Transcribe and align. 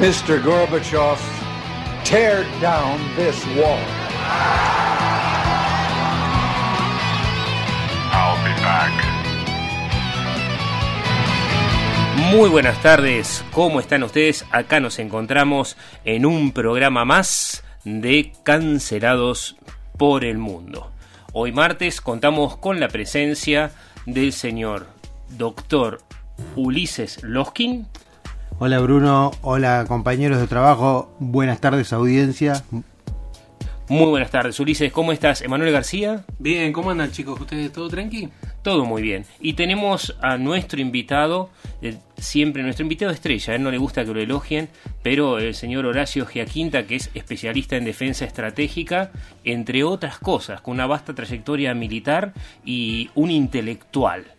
Mr. 0.00 0.42
Gorbachev, 0.42 1.18
tear 2.04 2.44
down 2.60 3.00
this 3.16 3.42
wall. 3.56 3.80
Muy 12.30 12.50
buenas 12.50 12.82
tardes, 12.82 13.42
¿cómo 13.52 13.80
están 13.80 14.02
ustedes? 14.02 14.44
Acá 14.50 14.80
nos 14.80 14.98
encontramos 14.98 15.78
en 16.04 16.26
un 16.26 16.52
programa 16.52 17.06
más 17.06 17.64
de 17.84 18.32
Cancelados 18.42 19.56
por 19.96 20.24
el 20.24 20.36
Mundo. 20.36 20.92
Hoy 21.32 21.52
martes 21.52 22.02
contamos 22.02 22.58
con 22.58 22.80
la 22.80 22.88
presencia 22.88 23.70
del 24.04 24.34
señor 24.34 24.88
doctor 25.28 26.02
Ulises 26.54 27.22
Loskin. 27.22 27.86
Hola 28.58 28.78
Bruno, 28.78 29.32
hola 29.42 29.84
compañeros 29.86 30.40
de 30.40 30.46
trabajo, 30.46 31.14
buenas 31.18 31.60
tardes 31.60 31.92
audiencia. 31.92 32.64
Muy 33.86 34.06
buenas 34.06 34.30
tardes, 34.30 34.58
Ulises, 34.58 34.90
¿cómo 34.92 35.12
estás? 35.12 35.42
Emanuel 35.42 35.72
García. 35.72 36.24
Bien, 36.38 36.72
¿cómo 36.72 36.90
andan 36.90 37.12
chicos? 37.12 37.38
¿Ustedes 37.38 37.70
todo 37.70 37.90
tranqui? 37.90 38.30
Todo 38.62 38.86
muy 38.86 39.02
bien. 39.02 39.26
Y 39.40 39.52
tenemos 39.52 40.16
a 40.22 40.38
nuestro 40.38 40.80
invitado, 40.80 41.50
eh, 41.82 41.98
siempre 42.16 42.62
nuestro 42.62 42.84
invitado 42.84 43.12
estrella, 43.12 43.52
a 43.52 43.56
él 43.56 43.62
no 43.62 43.70
le 43.70 43.76
gusta 43.76 44.06
que 44.06 44.14
lo 44.14 44.20
elogien, 44.20 44.70
pero 45.02 45.38
el 45.38 45.54
señor 45.54 45.84
Horacio 45.84 46.24
Giaquinta, 46.24 46.86
que 46.86 46.96
es 46.96 47.10
especialista 47.12 47.76
en 47.76 47.84
defensa 47.84 48.24
estratégica, 48.24 49.12
entre 49.44 49.84
otras 49.84 50.18
cosas, 50.18 50.62
con 50.62 50.72
una 50.72 50.86
vasta 50.86 51.14
trayectoria 51.14 51.74
militar 51.74 52.32
y 52.64 53.10
un 53.14 53.30
intelectual. 53.30 54.35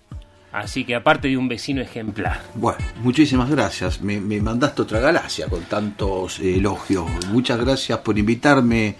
Así 0.57 0.85
que 0.85 0.95
aparte 0.95 1.27
de 1.27 1.37
un 1.37 1.47
vecino 1.47 1.83
ejemplar. 1.83 2.41
Bueno, 2.55 2.79
muchísimas 3.03 3.47
gracias. 3.47 4.01
Me, 4.01 4.19
me 4.19 4.41
mandaste 4.41 4.81
otra 4.81 4.99
galaxia 4.99 5.45
con 5.47 5.61
tantos 5.65 6.39
elogios. 6.39 7.05
Muchas 7.27 7.59
gracias 7.59 7.99
por 7.99 8.17
invitarme. 8.17 8.95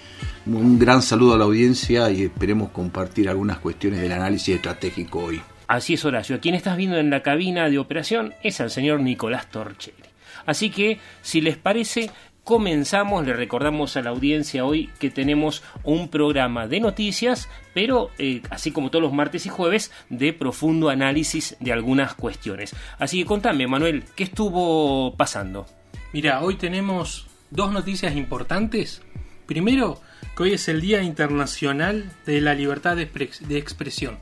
Un 0.45 0.77
gran 0.77 1.01
saludo 1.01 1.33
a 1.33 1.37
la 1.39 1.45
audiencia 1.45 2.11
y 2.11 2.25
esperemos 2.25 2.69
compartir 2.69 3.27
algunas 3.27 3.57
cuestiones 3.57 4.01
del 4.01 4.11
análisis 4.11 4.55
estratégico 4.55 5.17
hoy. 5.17 5.41
Así 5.67 5.95
es, 5.95 6.05
Horacio. 6.05 6.35
A 6.35 6.39
quien 6.39 6.53
estás 6.53 6.77
viendo 6.77 6.97
en 6.97 7.09
la 7.09 7.23
cabina 7.23 7.67
de 7.71 7.79
operación 7.79 8.35
es 8.43 8.61
al 8.61 8.69
señor 8.69 8.99
Nicolás 8.99 9.49
Torchelli. 9.49 9.97
Así 10.45 10.69
que, 10.69 10.99
si 11.23 11.41
les 11.41 11.57
parece, 11.57 12.11
comenzamos. 12.47 13.25
Le 13.25 13.33
recordamos 13.33 13.97
a 13.97 14.01
la 14.01 14.11
audiencia 14.11 14.63
hoy 14.63 14.89
que 14.99 15.09
tenemos 15.09 15.63
un 15.83 16.07
programa 16.07 16.65
de 16.65 16.79
noticias, 16.79 17.49
pero 17.73 18.09
eh, 18.17 18.41
así 18.49 18.71
como 18.71 18.89
todos 18.89 19.03
los 19.03 19.11
martes 19.11 19.45
y 19.45 19.49
jueves, 19.49 19.91
de 20.09 20.31
profundo 20.31 20.87
análisis 20.89 21.57
de 21.59 21.73
algunas 21.73 22.13
cuestiones. 22.13 22.73
Así 22.99 23.19
que 23.19 23.25
contame, 23.25 23.67
Manuel, 23.67 24.05
¿qué 24.15 24.23
estuvo 24.23 25.13
pasando? 25.17 25.65
Mira, 26.13 26.41
hoy 26.41 26.55
tenemos 26.55 27.27
dos 27.51 27.73
noticias 27.73 28.15
importantes. 28.15 29.01
Primero, 29.45 29.99
que 30.37 30.43
hoy 30.43 30.53
es 30.53 30.69
el 30.69 30.79
Día 30.79 31.03
Internacional 31.03 32.09
de 32.25 32.39
la 32.39 32.53
Libertad 32.53 32.95
de, 32.95 33.11
expre- 33.11 33.37
de 33.39 33.57
Expresión. 33.57 34.19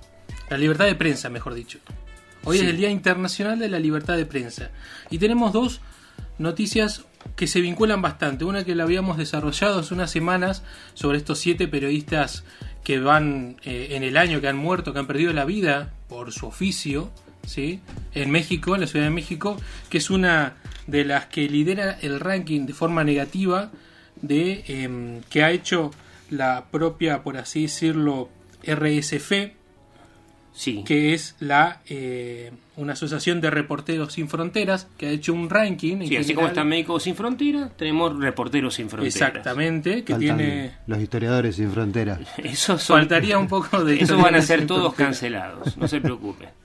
La 0.49 0.57
libertad 0.57 0.85
de 0.85 0.95
prensa, 0.95 1.29
mejor 1.29 1.53
dicho. 1.53 1.77
Hoy 2.43 2.57
Sí. 2.57 2.63
es 2.63 2.71
el 2.71 2.77
Día 2.77 2.89
Internacional 2.89 3.59
de 3.59 3.69
la 3.69 3.77
Libertad 3.79 4.17
de 4.17 4.25
Prensa. 4.25 4.71
Y 5.11 5.19
tenemos 5.19 5.53
dos 5.53 5.81
noticias 6.39 7.05
que 7.35 7.47
se 7.47 7.61
vinculan 7.61 8.01
bastante. 8.01 8.45
Una 8.45 8.63
que 8.63 8.75
la 8.75 8.83
habíamos 8.83 9.17
desarrollado 9.17 9.79
hace 9.79 9.93
unas 9.93 10.11
semanas 10.11 10.63
sobre 10.93 11.17
estos 11.17 11.39
siete 11.39 11.67
periodistas 11.67 12.43
que 12.83 12.99
van 12.99 13.57
eh, 13.63 13.89
en 13.91 14.03
el 14.03 14.15
año, 14.17 14.41
que 14.41 14.47
han 14.47 14.57
muerto, 14.57 14.93
que 14.93 14.99
han 14.99 15.07
perdido 15.07 15.33
la 15.33 15.45
vida 15.45 15.91
por 16.07 16.31
su 16.31 16.45
oficio, 16.47 17.11
¿sí? 17.45 17.81
En 18.13 18.31
México, 18.31 18.75
en 18.75 18.81
la 18.81 18.87
Ciudad 18.87 19.05
de 19.05 19.11
México, 19.11 19.57
que 19.89 19.97
es 19.97 20.09
una 20.09 20.55
de 20.87 21.03
las 21.03 21.25
que 21.25 21.49
lidera 21.49 21.97
el 22.01 22.19
ranking 22.19 22.65
de 22.65 22.73
forma 22.73 23.03
negativa 23.03 23.71
de 24.21 24.63
em, 24.67 25.21
que 25.29 25.43
ha 25.43 25.51
hecho 25.51 25.91
la 26.29 26.65
propia, 26.71 27.23
por 27.23 27.37
así 27.37 27.63
decirlo, 27.63 28.29
RSF, 28.63 29.53
Sí. 30.53 30.83
que 30.85 31.13
es 31.13 31.35
la 31.39 31.81
eh, 31.87 32.51
una 32.77 32.93
asociación 32.93 33.39
de 33.41 33.49
reporteros 33.49 34.13
sin 34.13 34.27
fronteras 34.27 34.87
que 34.97 35.07
ha 35.07 35.09
hecho 35.09 35.33
un 35.33 35.49
ranking. 35.49 35.97
en 36.01 36.07
Sí, 36.07 36.17
así 36.17 36.33
como 36.33 36.47
está 36.47 36.63
Médicos 36.63 37.03
Sin 37.03 37.15
Frontera, 37.15 37.69
tenemos 37.77 38.17
Reporteros 38.19 38.73
Sin 38.75 38.89
Fronteras. 38.89 39.15
Exactamente, 39.15 40.03
que 40.03 40.13
Faltan 40.13 40.37
tiene 40.37 40.71
los 40.87 40.99
historiadores 41.01 41.55
sin 41.55 41.71
fronteras. 41.71 42.19
Eso 42.37 42.77
son- 42.77 42.97
faltaría 42.99 43.37
un 43.37 43.47
poco 43.47 43.83
de 43.83 43.95
Eso 44.01 44.17
van 44.17 44.35
a 44.35 44.41
ser 44.41 44.67
todos 44.67 44.93
fronteras. 44.95 45.07
cancelados, 45.09 45.77
no 45.77 45.87
se 45.87 46.01
preocupen. 46.01 46.49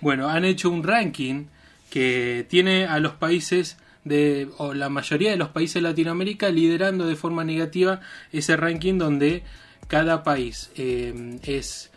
Bueno, 0.00 0.28
han 0.28 0.44
hecho 0.44 0.68
un 0.70 0.82
ranking 0.84 1.46
que 1.90 2.46
tiene 2.50 2.84
a 2.84 2.98
los 3.00 3.12
países 3.14 3.78
de, 4.04 4.46
o 4.58 4.74
la 4.74 4.88
mayoría 4.90 5.30
de 5.30 5.36
los 5.38 5.48
países 5.48 5.74
de 5.76 5.80
Latinoamérica 5.88 6.50
liderando 6.50 7.06
de 7.06 7.16
forma 7.16 7.44
negativa 7.44 8.00
ese 8.30 8.56
ranking 8.58 8.98
donde 8.98 9.42
cada 9.88 10.22
país 10.22 10.70
eh, 10.76 11.38
es 11.44 11.90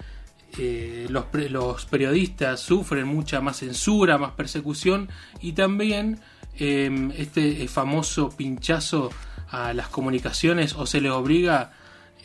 eh, 0.57 1.07
los, 1.09 1.85
periodistas 1.85 2.59
sufren 2.59 3.07
mucha 3.07 3.41
más 3.41 3.57
censura, 3.57 4.17
más 4.17 4.31
persecución 4.31 5.09
y 5.41 5.53
también 5.53 6.19
eh, 6.57 7.09
este 7.17 7.67
famoso 7.67 8.29
pinchazo 8.29 9.11
a 9.49 9.73
las 9.73 9.87
comunicaciones 9.87 10.75
o 10.75 10.85
se 10.85 11.01
les 11.01 11.11
obliga 11.11 11.71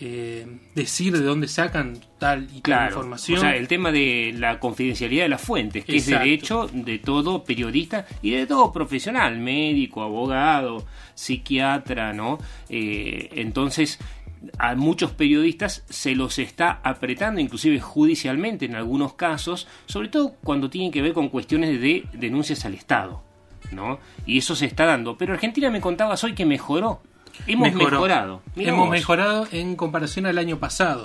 eh, 0.01 0.45
decir 0.75 1.17
de 1.17 1.25
dónde 1.25 1.47
sacan 1.47 2.01
tal 2.19 2.49
y 2.53 2.61
tal 2.63 2.89
información. 2.89 3.39
o 3.39 3.41
sea, 3.41 3.55
el 3.55 3.69
tema 3.69 3.93
de 3.93 4.35
la 4.37 4.59
confidencialidad 4.59 5.23
de 5.23 5.29
las 5.29 5.41
fuentes, 5.41 5.85
que 5.85 5.97
Exacto. 5.97 6.17
es 6.17 6.25
derecho 6.25 6.71
de 6.73 6.99
todo 6.99 7.45
periodista 7.45 8.05
y 8.21 8.33
de 8.33 8.45
todo 8.49 8.73
profesional, 8.73 9.39
médico, 9.39 10.03
abogado, 10.03 10.85
psiquiatra, 11.15 12.13
¿no? 12.13 12.39
Eh, 12.69 13.31
entonces, 13.37 14.01
a 14.59 14.75
muchos 14.75 15.13
periodistas 15.13 15.85
se 15.89 16.15
los 16.15 16.39
está 16.39 16.81
apretando, 16.83 17.41
inclusive 17.41 17.81
judicialmente 17.81 18.65
en 18.65 18.75
algunos 18.75 19.15
casos, 19.15 19.67
sobre 19.87 20.09
todo 20.09 20.35
cuando 20.43 20.71
tienen 20.71 20.91
que 20.93 21.03
ver 21.03 21.13
con 21.13 21.29
cuestiones 21.29 21.81
de 21.81 22.05
denuncias 22.13 22.65
al 22.65 22.75
Estado, 22.75 23.23
¿no? 23.73 23.99
Y 24.27 24.39
eso 24.39 24.55
se 24.57 24.67
está 24.67 24.85
dando. 24.87 25.17
Pero 25.19 25.33
Argentina 25.35 25.71
me 25.71 25.81
contabas 25.81 26.23
hoy 26.25 26.35
que 26.35 26.45
mejoró. 26.47 27.01
Hemos 27.47 27.73
Mejoró. 27.73 27.91
mejorado. 27.97 28.43
Mirá 28.55 28.71
Hemos 28.71 28.87
vos. 28.87 28.91
mejorado 28.91 29.49
en 29.51 29.75
comparación 29.77 30.27
al 30.27 30.39
año 30.39 30.59
pasado. 30.59 31.05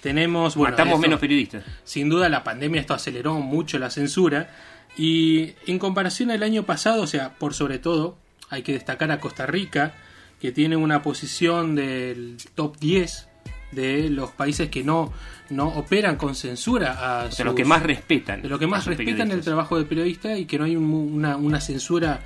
Tenemos, 0.00 0.56
bueno, 0.56 0.72
Matamos 0.72 0.94
esto- 0.94 1.02
menos 1.02 1.20
periodistas. 1.20 1.64
Sin 1.84 2.08
duda 2.08 2.28
la 2.28 2.42
pandemia 2.44 2.80
esto 2.80 2.92
aceleró 2.94 3.34
mucho 3.34 3.78
la 3.78 3.88
censura 3.88 4.50
y 4.96 5.52
en 5.66 5.78
comparación 5.78 6.30
al 6.30 6.42
año 6.42 6.64
pasado, 6.64 7.02
o 7.02 7.06
sea, 7.06 7.34
por 7.38 7.54
sobre 7.54 7.78
todo, 7.78 8.18
hay 8.50 8.62
que 8.62 8.72
destacar 8.72 9.10
a 9.12 9.20
Costa 9.20 9.46
Rica, 9.46 9.94
que 10.42 10.50
tiene 10.52 10.74
una 10.76 11.02
posición 11.02 11.76
del 11.76 12.36
top 12.56 12.76
10 12.80 13.28
de 13.70 14.10
los 14.10 14.32
países 14.32 14.68
que 14.70 14.82
no, 14.82 15.12
no 15.50 15.68
operan 15.68 16.16
con 16.16 16.34
censura 16.34 17.20
a 17.20 17.24
De 17.26 17.30
sus- 17.32 17.44
los 17.46 17.54
que 17.54 17.64
más 17.64 17.82
respetan. 17.84 18.42
de 18.42 18.48
lo 18.48 18.58
que 18.58 18.66
más 18.66 18.84
respetan 18.84 19.30
el 19.30 19.40
trabajo 19.40 19.78
de 19.78 19.84
periodista 19.84 20.36
y 20.36 20.44
que 20.46 20.58
no 20.58 20.64
hay 20.64 20.74
un- 20.76 20.92
una, 20.92 21.36
una 21.36 21.60
censura 21.60 22.20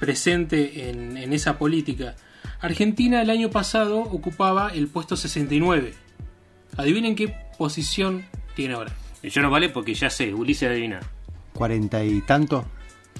presente 0.00 0.90
en, 0.90 1.16
en 1.16 1.32
esa 1.32 1.56
política. 1.56 2.16
Argentina 2.60 3.22
el 3.22 3.30
año 3.30 3.48
pasado 3.50 4.00
ocupaba 4.00 4.70
el 4.74 4.88
puesto 4.88 5.16
69. 5.16 5.94
Adivinen 6.76 7.14
qué 7.14 7.32
posición 7.58 8.24
tiene 8.56 8.74
ahora. 8.74 8.92
Yo 9.22 9.40
no 9.40 9.50
vale 9.50 9.68
porque 9.68 9.94
ya 9.94 10.10
sé, 10.10 10.34
Ulises 10.34 10.68
adivina. 10.68 10.98
¿Cuarenta 11.54 12.02
y 12.04 12.20
tanto? 12.22 12.64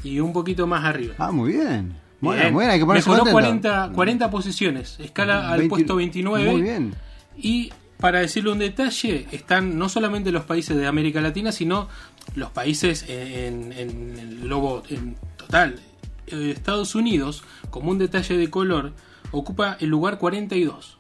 Y 0.03 0.19
un 0.19 0.33
poquito 0.33 0.67
más 0.67 0.85
arriba. 0.85 1.15
Ah, 1.19 1.31
muy 1.31 1.53
bien. 1.53 1.95
Bueno, 2.23 2.41
Bien. 2.41 2.55
bueno, 2.55 2.73
hay 2.73 2.79
que 2.79 2.87
ponerse 2.87 3.11
Mejoró 3.11 3.33
contento. 3.33 3.69
40, 3.69 3.93
40 3.95 4.31
posiciones, 4.31 4.97
escala 5.01 5.51
al 5.51 5.59
20 5.59 5.69
puesto 5.69 5.97
29. 5.97 6.51
Muy 6.53 6.63
bien. 6.63 6.95
Y 7.37 7.73
para 7.99 8.21
decirle 8.21 8.53
un 8.53 8.61
detalle, 8.61 9.27
están 9.33 9.77
no 9.77 9.89
solamente 9.89 10.31
los 10.31 10.45
países 10.45 10.77
de 10.77 10.87
América 10.87 11.21
Latina, 11.21 11.51
sino 11.51 11.89
los 12.37 12.51
países 12.51 13.05
en, 13.09 13.73
en 13.73 14.19
el 14.19 14.41
globo 14.43 14.85
en 14.89 15.17
total. 15.37 15.81
Eh, 16.29 16.53
Estados 16.55 16.95
Unidos, 16.95 17.43
como 17.71 17.91
un 17.91 17.99
detalle 17.99 18.37
de 18.37 18.49
color, 18.49 18.93
ocupa 19.33 19.77
el 19.81 19.89
lugar 19.89 20.19
42. 20.19 20.99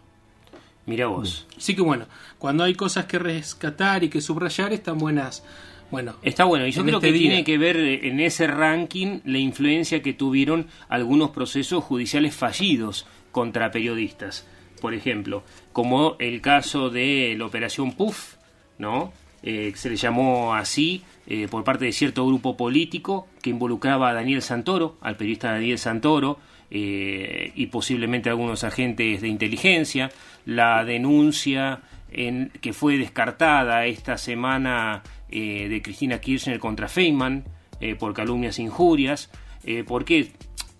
Mira 0.86 1.06
vos. 1.06 1.46
Así 1.56 1.76
que 1.76 1.82
bueno, 1.82 2.06
cuando 2.38 2.64
hay 2.64 2.74
cosas 2.74 3.06
que 3.06 3.20
rescatar 3.20 4.02
y 4.02 4.08
que 4.08 4.20
subrayar, 4.20 4.72
están 4.72 4.98
buenas. 4.98 5.44
Bueno, 5.92 6.16
Está 6.22 6.44
bueno, 6.44 6.66
y 6.66 6.72
yo 6.72 6.82
creo 6.82 6.96
este 6.96 7.08
que 7.08 7.12
día. 7.12 7.28
tiene 7.28 7.44
que 7.44 7.58
ver 7.58 7.76
eh, 7.76 8.08
en 8.08 8.18
ese 8.18 8.46
ranking 8.46 9.20
la 9.24 9.38
influencia 9.38 10.02
que 10.02 10.14
tuvieron 10.14 10.66
algunos 10.88 11.30
procesos 11.30 11.84
judiciales 11.84 12.34
fallidos 12.34 13.06
contra 13.30 13.70
periodistas. 13.70 14.46
Por 14.80 14.94
ejemplo, 14.94 15.44
como 15.72 16.16
el 16.18 16.40
caso 16.40 16.90
de 16.90 17.34
la 17.38 17.46
Operación 17.46 17.92
Puff, 17.92 18.36
¿no? 18.78 19.12
Eh, 19.42 19.72
se 19.74 19.90
le 19.90 19.96
llamó 19.96 20.54
así 20.54 21.02
eh, 21.26 21.46
por 21.50 21.62
parte 21.64 21.84
de 21.84 21.92
cierto 21.92 22.26
grupo 22.26 22.56
político 22.56 23.28
que 23.42 23.50
involucraba 23.50 24.10
a 24.10 24.14
Daniel 24.14 24.40
Santoro, 24.40 24.96
al 25.00 25.16
periodista 25.16 25.52
Daniel 25.52 25.78
Santoro, 25.78 26.38
eh, 26.70 27.52
y 27.54 27.66
posiblemente 27.66 28.30
algunos 28.30 28.64
agentes 28.64 29.20
de 29.20 29.28
inteligencia. 29.28 30.10
La 30.46 30.84
denuncia 30.84 31.82
en, 32.10 32.50
que 32.60 32.72
fue 32.72 32.98
descartada 32.98 33.84
esta 33.86 34.16
semana 34.16 35.02
eh, 35.32 35.68
de 35.68 35.82
Cristina 35.82 36.20
Kirchner 36.20 36.58
contra 36.58 36.88
Feynman 36.88 37.44
eh, 37.80 37.94
por 37.96 38.14
calumnias 38.14 38.58
e 38.58 38.62
injurias. 38.62 39.30
Eh, 39.64 39.84
porque 39.86 40.32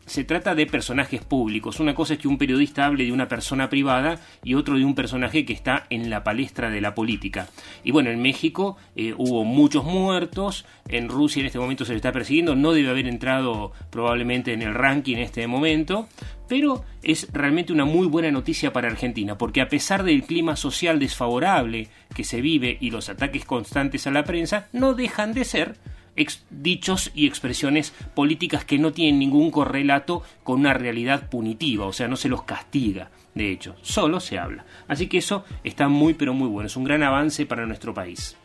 se 0.06 0.24
trata 0.24 0.54
de 0.54 0.66
personajes 0.66 1.22
públicos. 1.24 1.80
Una 1.80 1.94
cosa 1.94 2.14
es 2.14 2.20
que 2.20 2.28
un 2.28 2.38
periodista 2.38 2.86
hable 2.86 3.04
de 3.04 3.12
una 3.12 3.28
persona 3.28 3.68
privada 3.68 4.18
y 4.42 4.54
otro 4.54 4.76
de 4.76 4.84
un 4.84 4.94
personaje 4.94 5.44
que 5.44 5.52
está 5.52 5.86
en 5.90 6.10
la 6.10 6.24
palestra 6.24 6.70
de 6.70 6.80
la 6.80 6.94
política. 6.94 7.48
Y 7.84 7.90
bueno, 7.90 8.10
en 8.10 8.20
México 8.20 8.76
eh, 8.96 9.14
hubo 9.16 9.44
muchos 9.44 9.84
muertos, 9.84 10.64
en 10.88 11.08
Rusia 11.08 11.40
en 11.40 11.46
este 11.46 11.58
momento 11.58 11.84
se 11.84 11.92
le 11.92 11.96
está 11.96 12.12
persiguiendo, 12.12 12.54
no 12.54 12.72
debe 12.72 12.90
haber 12.90 13.06
entrado 13.06 13.72
probablemente 13.90 14.52
en 14.52 14.62
el 14.62 14.74
ranking 14.74 15.16
en 15.16 15.22
este 15.22 15.46
momento, 15.46 16.08
pero 16.48 16.84
es 17.02 17.28
realmente 17.32 17.72
una 17.72 17.84
muy 17.84 18.06
buena 18.06 18.30
noticia 18.30 18.72
para 18.72 18.88
Argentina, 18.88 19.38
porque 19.38 19.60
a 19.60 19.68
pesar 19.68 20.02
del 20.02 20.24
clima 20.24 20.56
social 20.56 20.98
desfavorable 20.98 21.88
que 22.14 22.24
se 22.24 22.40
vive 22.40 22.76
y 22.80 22.90
los 22.90 23.08
ataques 23.08 23.44
constantes 23.44 24.06
a 24.06 24.10
la 24.10 24.24
prensa, 24.24 24.68
no 24.72 24.94
dejan 24.94 25.32
de 25.32 25.44
ser 25.44 25.76
ex- 26.16 26.42
dichos 26.50 27.10
y 27.14 27.26
expresiones 27.26 27.92
políticas 28.14 28.64
que 28.64 28.78
no 28.78 28.92
tienen 28.92 29.18
ningún 29.18 29.50
correlato 29.50 30.22
con 30.44 30.60
una 30.60 30.74
realidad 30.74 31.28
punitiva, 31.30 31.86
o 31.86 31.92
sea, 31.92 32.08
no 32.08 32.16
se 32.16 32.28
los 32.28 32.42
castiga, 32.44 33.10
de 33.34 33.50
hecho, 33.50 33.76
solo 33.82 34.20
se 34.20 34.38
habla. 34.38 34.64
Así 34.88 35.06
que 35.06 35.18
eso 35.18 35.44
está 35.64 35.88
muy 35.88 36.14
pero 36.14 36.34
muy 36.34 36.48
bueno, 36.48 36.66
es 36.66 36.76
un 36.76 36.84
gran 36.84 37.02
avance 37.02 37.46
para 37.46 37.66
nuestro 37.66 37.94
país. 37.94 38.36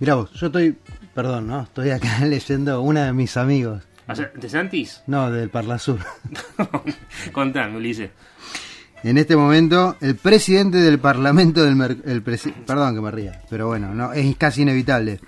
Mirá 0.00 0.14
vos, 0.14 0.30
yo 0.32 0.46
estoy, 0.46 0.76
perdón, 1.14 1.46
¿no? 1.48 1.62
Estoy 1.62 1.90
acá 1.90 2.20
leyendo 2.24 2.82
una 2.82 3.06
de 3.06 3.12
mis 3.12 3.36
amigos. 3.36 3.82
O 4.10 4.14
sea, 4.14 4.30
¿De 4.34 4.48
Santis? 4.48 5.02
No, 5.06 5.30
del 5.30 5.50
Parlasur. 5.50 5.98
Contame, 7.32 7.76
Ulises. 7.76 8.10
En 9.02 9.16
este 9.18 9.36
momento, 9.36 9.96
el 10.00 10.16
presidente 10.16 10.78
del 10.78 10.98
Parlamento 10.98 11.62
del 11.62 11.76
Mer- 11.76 11.98
el 12.04 12.24
presi- 12.24 12.52
Perdón 12.66 12.94
que 12.94 13.00
me 13.00 13.10
ría, 13.10 13.40
pero 13.48 13.68
bueno, 13.68 13.94
no 13.94 14.12
es 14.12 14.36
casi 14.36 14.62
inevitable. 14.62 15.20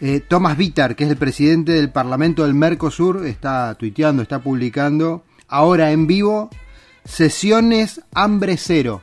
Eh, 0.00 0.20
Thomas 0.26 0.56
Vitar, 0.56 0.94
que 0.94 1.04
es 1.04 1.10
el 1.10 1.16
presidente 1.16 1.72
del 1.72 1.90
Parlamento 1.90 2.44
del 2.44 2.54
Mercosur, 2.54 3.26
está 3.26 3.74
tuiteando, 3.74 4.22
está 4.22 4.38
publicando, 4.40 5.24
ahora 5.48 5.90
en 5.90 6.06
vivo, 6.06 6.50
sesiones 7.04 8.00
hambre 8.14 8.56
cero. 8.56 9.02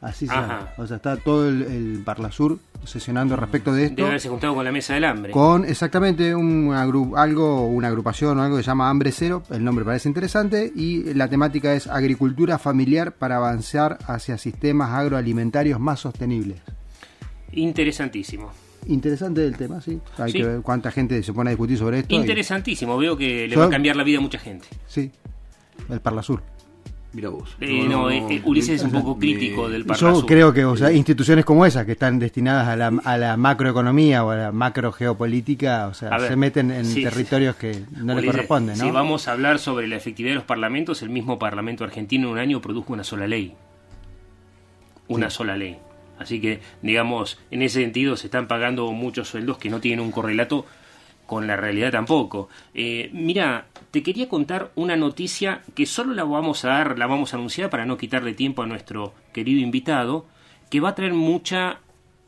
Así 0.00 0.26
se 0.26 0.34
llama. 0.34 0.70
O 0.78 0.86
sea, 0.86 0.96
está 0.96 1.16
todo 1.16 1.48
el, 1.48 1.62
el 1.62 2.02
Parlasur 2.04 2.58
sesionando 2.84 3.36
respecto 3.36 3.72
de 3.72 3.84
esto. 3.84 3.94
Debe 3.96 4.08
haberse 4.08 4.28
juntado 4.28 4.54
con 4.54 4.64
la 4.64 4.72
mesa 4.72 4.94
del 4.94 5.04
hambre. 5.04 5.30
Con 5.32 5.64
exactamente 5.64 6.34
un 6.34 6.70
agru- 6.70 7.16
algo, 7.16 7.68
una 7.68 7.86
agrupación 7.86 8.36
o 8.38 8.42
algo 8.42 8.56
que 8.56 8.64
se 8.64 8.66
llama 8.66 8.90
Hambre 8.90 9.12
Cero, 9.12 9.44
el 9.50 9.62
nombre 9.62 9.84
parece 9.84 10.08
interesante, 10.08 10.72
y 10.74 11.14
la 11.14 11.28
temática 11.28 11.74
es 11.74 11.86
agricultura 11.86 12.58
familiar 12.58 13.12
para 13.12 13.36
avanzar 13.36 13.98
hacia 14.08 14.38
sistemas 14.38 14.90
agroalimentarios 14.90 15.78
más 15.78 16.00
sostenibles. 16.00 16.60
Interesantísimo. 17.52 18.50
Interesante 18.88 19.44
el 19.46 19.56
tema, 19.56 19.80
sí. 19.80 20.00
Hay 20.18 20.32
Sí. 20.32 20.38
que 20.38 20.44
ver 20.46 20.60
cuánta 20.62 20.90
gente 20.90 21.22
se 21.22 21.32
pone 21.32 21.50
a 21.50 21.52
discutir 21.52 21.78
sobre 21.78 22.00
esto. 22.00 22.14
y- 22.14 22.18
Interesantísimo, 22.18 22.98
veo 22.98 23.16
que 23.16 23.46
le 23.48 23.54
Yo- 23.54 23.60
va 23.60 23.66
a 23.66 23.70
cambiar 23.70 23.94
la 23.96 24.02
vida 24.04 24.18
a 24.18 24.20
mucha 24.20 24.38
gente. 24.38 24.66
sí, 24.86 25.10
el 25.88 26.00
Parlasur. 26.00 26.42
Mira 27.14 27.28
vos. 27.28 27.56
Eh, 27.60 27.86
no, 27.86 28.08
eh, 28.10 28.24
eh, 28.30 28.42
Ulises 28.42 28.76
es 28.80 28.82
un 28.84 28.90
poco 28.90 29.18
crítico 29.18 29.68
del 29.68 29.82
Yo 29.82 29.88
Parnasur. 29.88 30.24
creo 30.24 30.50
que 30.54 30.64
o 30.64 30.74
sea, 30.78 30.90
instituciones 30.90 31.44
como 31.44 31.66
esas, 31.66 31.84
que 31.84 31.92
están 31.92 32.18
destinadas 32.18 32.66
a 32.68 32.74
la, 32.74 32.86
a 33.04 33.18
la 33.18 33.36
macroeconomía 33.36 34.24
o 34.24 34.30
a 34.30 34.36
la 34.36 34.52
macrogeopolítica, 34.52 35.88
o 35.88 35.94
sea, 35.94 36.08
ver, 36.16 36.28
se 36.28 36.36
meten 36.36 36.70
en 36.70 36.86
sí. 36.86 37.02
territorios 37.02 37.56
que 37.56 37.84
no 37.98 38.14
les 38.14 38.24
corresponden, 38.24 38.78
¿no? 38.78 38.84
Si 38.84 38.90
vamos 38.90 39.28
a 39.28 39.32
hablar 39.32 39.58
sobre 39.58 39.88
la 39.88 39.96
efectividad 39.96 40.30
de 40.32 40.36
los 40.36 40.44
parlamentos, 40.44 41.02
el 41.02 41.10
mismo 41.10 41.38
Parlamento 41.38 41.84
argentino 41.84 42.28
en 42.28 42.32
un 42.32 42.38
año 42.38 42.62
produjo 42.62 42.94
una 42.94 43.04
sola 43.04 43.26
ley. 43.28 43.54
Una 45.08 45.28
sola 45.28 45.54
ley. 45.54 45.76
Así 46.22 46.40
que, 46.40 46.60
digamos, 46.80 47.38
en 47.50 47.62
ese 47.62 47.80
sentido 47.80 48.16
se 48.16 48.28
están 48.28 48.48
pagando 48.48 48.90
muchos 48.92 49.28
sueldos 49.28 49.58
que 49.58 49.70
no 49.70 49.80
tienen 49.80 50.04
un 50.04 50.12
correlato 50.12 50.66
con 51.26 51.46
la 51.46 51.56
realidad 51.56 51.92
tampoco. 51.92 52.48
Eh, 52.74 53.10
mira, 53.12 53.66
te 53.90 54.02
quería 54.02 54.28
contar 54.28 54.70
una 54.74 54.96
noticia 54.96 55.62
que 55.74 55.86
solo 55.86 56.14
la 56.14 56.24
vamos 56.24 56.64
a 56.64 56.68
dar, 56.68 56.98
la 56.98 57.06
vamos 57.06 57.32
a 57.32 57.36
anunciar 57.36 57.70
para 57.70 57.86
no 57.86 57.96
quitarle 57.96 58.34
tiempo 58.34 58.62
a 58.62 58.66
nuestro 58.66 59.14
querido 59.32 59.60
invitado, 59.60 60.26
que 60.70 60.80
va 60.80 60.90
a 60.90 60.94
traer 60.94 61.14
mucha 61.14 61.80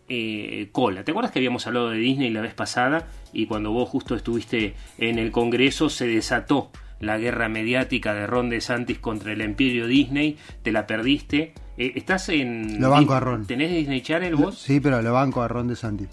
eh, 0.09 0.69
cola. 0.73 1.05
¿Te 1.05 1.11
acuerdas 1.11 1.33
que 1.33 1.39
habíamos 1.39 1.67
hablado 1.67 1.91
de 1.91 1.99
Disney 1.99 2.31
la 2.31 2.41
vez 2.41 2.55
pasada 2.55 3.09
y 3.33 3.47
cuando 3.47 3.73
vos 3.73 3.89
justo 3.89 4.15
estuviste 4.15 4.75
en 4.99 5.19
el 5.19 5.31
Congreso 5.31 5.89
se 5.89 6.07
desató 6.07 6.71
la 7.01 7.19
guerra 7.19 7.49
mediática 7.49 8.15
de 8.15 8.27
Ron 8.27 8.51
DeSantis 8.51 8.99
contra 8.99 9.33
el 9.33 9.43
imperio 9.43 9.87
Disney? 9.87 10.37
¿Te 10.63 10.73
la 10.73 10.87
perdiste? 10.87 11.55
Eh, 11.77 11.93
¿Estás 11.97 12.29
en... 12.29 12.81
Lo 12.81 12.91
banco 12.91 13.15
a 13.15 13.21
Ron. 13.21 13.47
¿Tenés 13.47 13.71
Disney 13.71 14.01
Channel 14.01 14.37
vos? 14.37 14.59
Sí, 14.59 14.81
pero 14.81 15.01
lo 15.03 15.13
banco 15.13 15.43
a 15.43 15.49
Ron 15.49 15.69
de 15.69 15.77
Santi. 15.77 16.07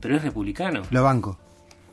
Pero 0.00 0.16
es 0.16 0.22
republicano. 0.22 0.82
Lo 0.90 1.02
banco. 1.02 1.38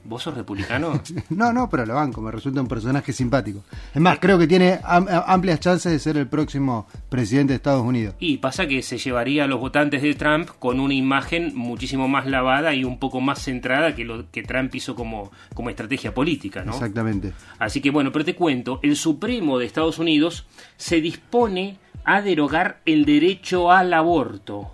¿Vos 0.05 0.23
sos 0.23 0.33
republicano? 0.33 0.99
No, 1.29 1.51
no, 1.51 1.69
pero 1.69 1.85
lo 1.85 1.93
banco, 1.95 2.21
me 2.21 2.31
resulta 2.31 2.61
un 2.61 2.67
personaje 2.69 3.11
simpático. 3.11 3.63
Es 3.93 3.99
más, 4.01 4.17
creo 4.19 4.39
que 4.39 4.47
tiene 4.47 4.79
am- 4.83 5.05
amplias 5.27 5.59
chances 5.59 5.91
de 5.91 5.99
ser 5.99 6.15
el 6.15 6.25
próximo 6.27 6.87
presidente 7.09 7.51
de 7.51 7.57
Estados 7.57 7.85
Unidos. 7.85 8.15
Y 8.17 8.37
pasa 8.37 8.65
que 8.65 8.81
se 8.81 8.97
llevaría 8.97 9.43
a 9.43 9.47
los 9.47 9.59
votantes 9.59 10.01
de 10.01 10.15
Trump 10.15 10.47
con 10.57 10.79
una 10.79 10.93
imagen 10.93 11.51
muchísimo 11.53 12.07
más 12.07 12.25
lavada 12.27 12.73
y 12.73 12.85
un 12.85 12.97
poco 12.97 13.19
más 13.19 13.43
centrada 13.43 13.93
que 13.93 14.05
lo 14.05 14.31
que 14.31 14.41
Trump 14.41 14.73
hizo 14.73 14.95
como, 14.95 15.31
como 15.53 15.69
estrategia 15.69 16.13
política, 16.13 16.63
¿no? 16.63 16.71
Exactamente. 16.71 17.33
Así 17.59 17.81
que 17.81 17.91
bueno, 17.91 18.13
pero 18.13 18.23
te 18.23 18.35
cuento, 18.35 18.79
el 18.81 18.95
Supremo 18.95 19.59
de 19.59 19.65
Estados 19.65 19.99
Unidos 19.99 20.47
se 20.77 21.01
dispone 21.01 21.77
a 22.09 22.21
derogar 22.23 22.81
el 22.87 23.05
derecho 23.05 23.71
al 23.71 23.93
aborto. 23.93 24.73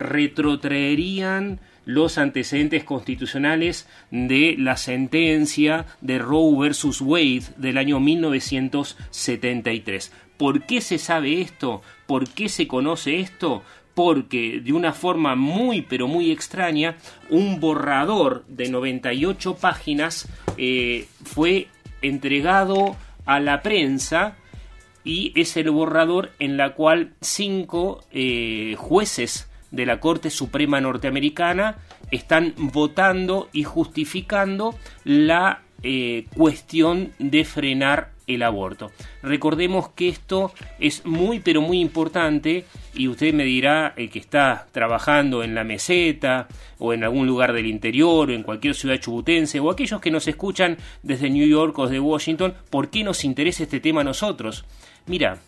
Retrotraerían 0.00 1.60
los 1.84 2.18
antecedentes 2.18 2.82
constitucionales 2.82 3.88
de 4.10 4.56
la 4.58 4.76
sentencia 4.76 5.86
de 6.00 6.18
Roe 6.18 6.58
versus 6.58 7.00
Wade 7.00 7.44
del 7.56 7.78
año 7.78 8.00
1973. 8.00 10.12
¿Por 10.36 10.66
qué 10.66 10.80
se 10.80 10.98
sabe 10.98 11.40
esto? 11.40 11.82
¿Por 12.08 12.28
qué 12.28 12.48
se 12.48 12.66
conoce 12.66 13.20
esto? 13.20 13.62
Porque 13.94 14.60
de 14.60 14.72
una 14.72 14.92
forma 14.92 15.36
muy 15.36 15.82
pero 15.82 16.08
muy 16.08 16.32
extraña, 16.32 16.96
un 17.30 17.60
borrador 17.60 18.44
de 18.48 18.68
98 18.68 19.54
páginas 19.54 20.28
eh, 20.56 21.06
fue 21.22 21.68
entregado 22.00 22.96
a 23.24 23.38
la 23.38 23.62
prensa 23.62 24.36
y 25.04 25.32
es 25.34 25.56
el 25.56 25.70
borrador 25.70 26.30
en 26.38 26.56
la 26.56 26.74
cual 26.74 27.12
cinco 27.20 28.04
eh, 28.12 28.74
jueces 28.78 29.50
de 29.70 29.86
la 29.86 30.00
Corte 30.00 30.30
Suprema 30.30 30.80
Norteamericana 30.80 31.78
están 32.10 32.54
votando 32.56 33.48
y 33.52 33.64
justificando 33.64 34.74
la 35.04 35.62
eh, 35.82 36.26
cuestión 36.36 37.12
de 37.18 37.44
frenar 37.44 38.12
el 38.26 38.42
aborto. 38.42 38.92
Recordemos 39.22 39.88
que 39.90 40.08
esto 40.08 40.52
es 40.78 41.04
muy 41.04 41.40
pero 41.40 41.60
muy 41.60 41.80
importante 41.80 42.64
y 42.94 43.08
usted 43.08 43.34
me 43.34 43.44
dirá 43.44 43.92
el 43.96 44.10
que 44.10 44.18
está 44.18 44.68
trabajando 44.72 45.42
en 45.42 45.54
la 45.54 45.64
meseta 45.64 46.46
o 46.78 46.92
en 46.92 47.02
algún 47.02 47.26
lugar 47.26 47.52
del 47.52 47.66
interior 47.66 48.30
o 48.30 48.32
en 48.32 48.42
cualquier 48.42 48.74
ciudad 48.74 49.00
chubutense 49.00 49.58
o 49.60 49.70
aquellos 49.70 50.00
que 50.00 50.10
nos 50.10 50.28
escuchan 50.28 50.76
desde 51.02 51.30
New 51.30 51.46
York 51.46 51.76
o 51.78 51.88
de 51.88 51.98
Washington, 51.98 52.54
¿por 52.70 52.90
qué 52.90 53.02
nos 53.02 53.24
interesa 53.24 53.64
este 53.64 53.80
tema 53.80 54.02
a 54.02 54.04
nosotros? 54.04 54.64
Mira, 55.06 55.38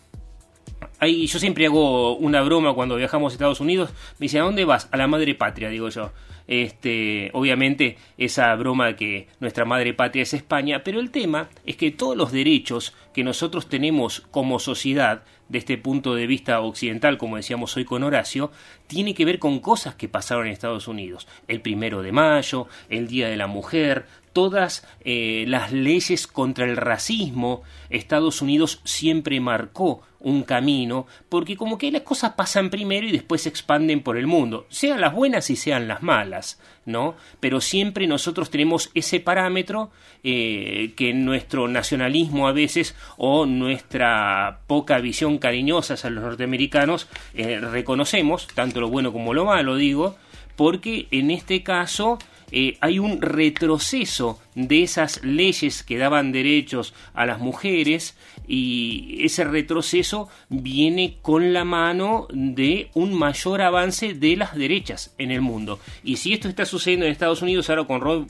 ahí 0.99 1.27
yo 1.27 1.39
siempre 1.39 1.65
hago 1.65 2.15
una 2.17 2.41
broma 2.41 2.73
cuando 2.73 2.95
viajamos 2.95 3.33
a 3.33 3.35
Estados 3.35 3.59
Unidos. 3.59 3.91
Me 4.19 4.25
dicen, 4.25 4.41
¿a 4.41 4.45
dónde 4.45 4.65
vas? 4.65 4.89
A 4.91 4.97
la 4.97 5.07
madre 5.07 5.35
patria, 5.35 5.69
digo 5.69 5.89
yo. 5.89 6.11
Este, 6.47 7.31
obviamente, 7.33 7.97
esa 8.17 8.53
broma 8.55 8.95
que 8.95 9.27
nuestra 9.39 9.65
madre 9.65 9.93
patria 9.93 10.23
es 10.23 10.33
España, 10.33 10.83
pero 10.83 10.99
el 10.99 11.09
tema 11.09 11.49
es 11.65 11.75
que 11.75 11.91
todos 11.91 12.15
los 12.15 12.31
derechos 12.31 12.93
que 13.13 13.23
nosotros 13.23 13.67
tenemos 13.67 14.21
como 14.31 14.59
sociedad, 14.59 15.23
de 15.49 15.59
este 15.59 15.77
punto 15.77 16.15
de 16.15 16.27
vista 16.27 16.59
occidental, 16.61 17.17
como 17.17 17.37
decíamos 17.37 17.75
hoy 17.77 17.85
con 17.85 18.03
Horacio, 18.03 18.51
tiene 18.87 19.13
que 19.13 19.25
ver 19.25 19.39
con 19.39 19.59
cosas 19.59 19.95
que 19.95 20.09
pasaron 20.09 20.47
en 20.47 20.53
Estados 20.53 20.87
Unidos. 20.87 21.27
El 21.47 21.61
primero 21.61 22.01
de 22.01 22.11
mayo, 22.11 22.67
el 22.89 23.07
Día 23.07 23.27
de 23.27 23.37
la 23.37 23.47
Mujer, 23.47 24.05
todas 24.35 24.85
eh, 25.05 25.45
las 25.47 25.71
leyes 25.71 26.27
contra 26.27 26.65
el 26.65 26.75
racismo, 26.75 27.63
Estados 27.89 28.41
Unidos 28.41 28.81
siempre 28.83 29.39
marcó 29.39 30.01
un 30.19 30.43
camino, 30.43 31.07
porque 31.29 31.55
como 31.55 31.77
que 31.77 31.89
las 31.89 32.01
cosas 32.01 32.33
pasan 32.33 32.69
primero 32.69 33.07
y 33.07 33.13
después 33.13 33.43
se 33.43 33.49
expanden 33.49 34.03
por 34.03 34.17
el 34.17 34.27
mundo, 34.27 34.65
sean 34.67 34.99
las 34.99 35.13
buenas 35.13 35.49
y 35.49 35.55
sean 35.55 35.87
las 35.87 36.03
malas, 36.03 36.59
¿no? 36.85 37.15
Pero 37.39 37.61
siempre 37.61 38.07
nosotros 38.07 38.49
tenemos 38.49 38.91
ese 38.93 39.21
parámetro 39.21 39.89
eh, 40.21 40.91
que 40.97 41.13
nuestro 41.13 41.69
nacionalismo 41.69 42.49
a 42.49 42.51
veces 42.51 42.93
o 43.15 43.45
nuestra 43.45 44.59
poca 44.67 44.97
visión 44.99 45.37
cariñosa 45.37 45.95
a 46.05 46.09
los 46.09 46.25
norteamericanos 46.25 47.07
eh, 47.35 47.61
reconocemos, 47.61 48.47
tanto 48.47 48.81
lo 48.81 48.89
bueno 48.89 49.13
como 49.13 49.33
lo 49.33 49.45
malo, 49.45 49.77
digo, 49.77 50.17
porque 50.57 51.07
en 51.11 51.31
este 51.31 51.63
caso 51.63 52.19
eh, 52.51 52.77
hay 52.81 52.99
un 52.99 53.21
retroceso 53.21 54.39
de 54.55 54.83
esas 54.83 55.23
leyes 55.23 55.83
que 55.83 55.97
daban 55.97 56.31
derechos 56.31 56.93
a 57.13 57.25
las 57.25 57.39
mujeres 57.39 58.15
y 58.47 59.17
ese 59.21 59.43
retroceso 59.43 60.29
viene 60.49 61.17
con 61.21 61.53
la 61.53 61.65
mano 61.65 62.27
de 62.31 62.89
un 62.93 63.13
mayor 63.13 63.61
avance 63.61 64.13
de 64.13 64.37
las 64.37 64.55
derechas 64.55 65.13
en 65.17 65.31
el 65.31 65.41
mundo. 65.41 65.79
Y 66.03 66.17
si 66.17 66.33
esto 66.33 66.47
está 66.47 66.65
sucediendo 66.65 67.05
en 67.05 67.11
Estados 67.11 67.41
Unidos 67.41 67.69
ahora 67.69 67.85
con 67.85 68.01
Roe, 68.01 68.25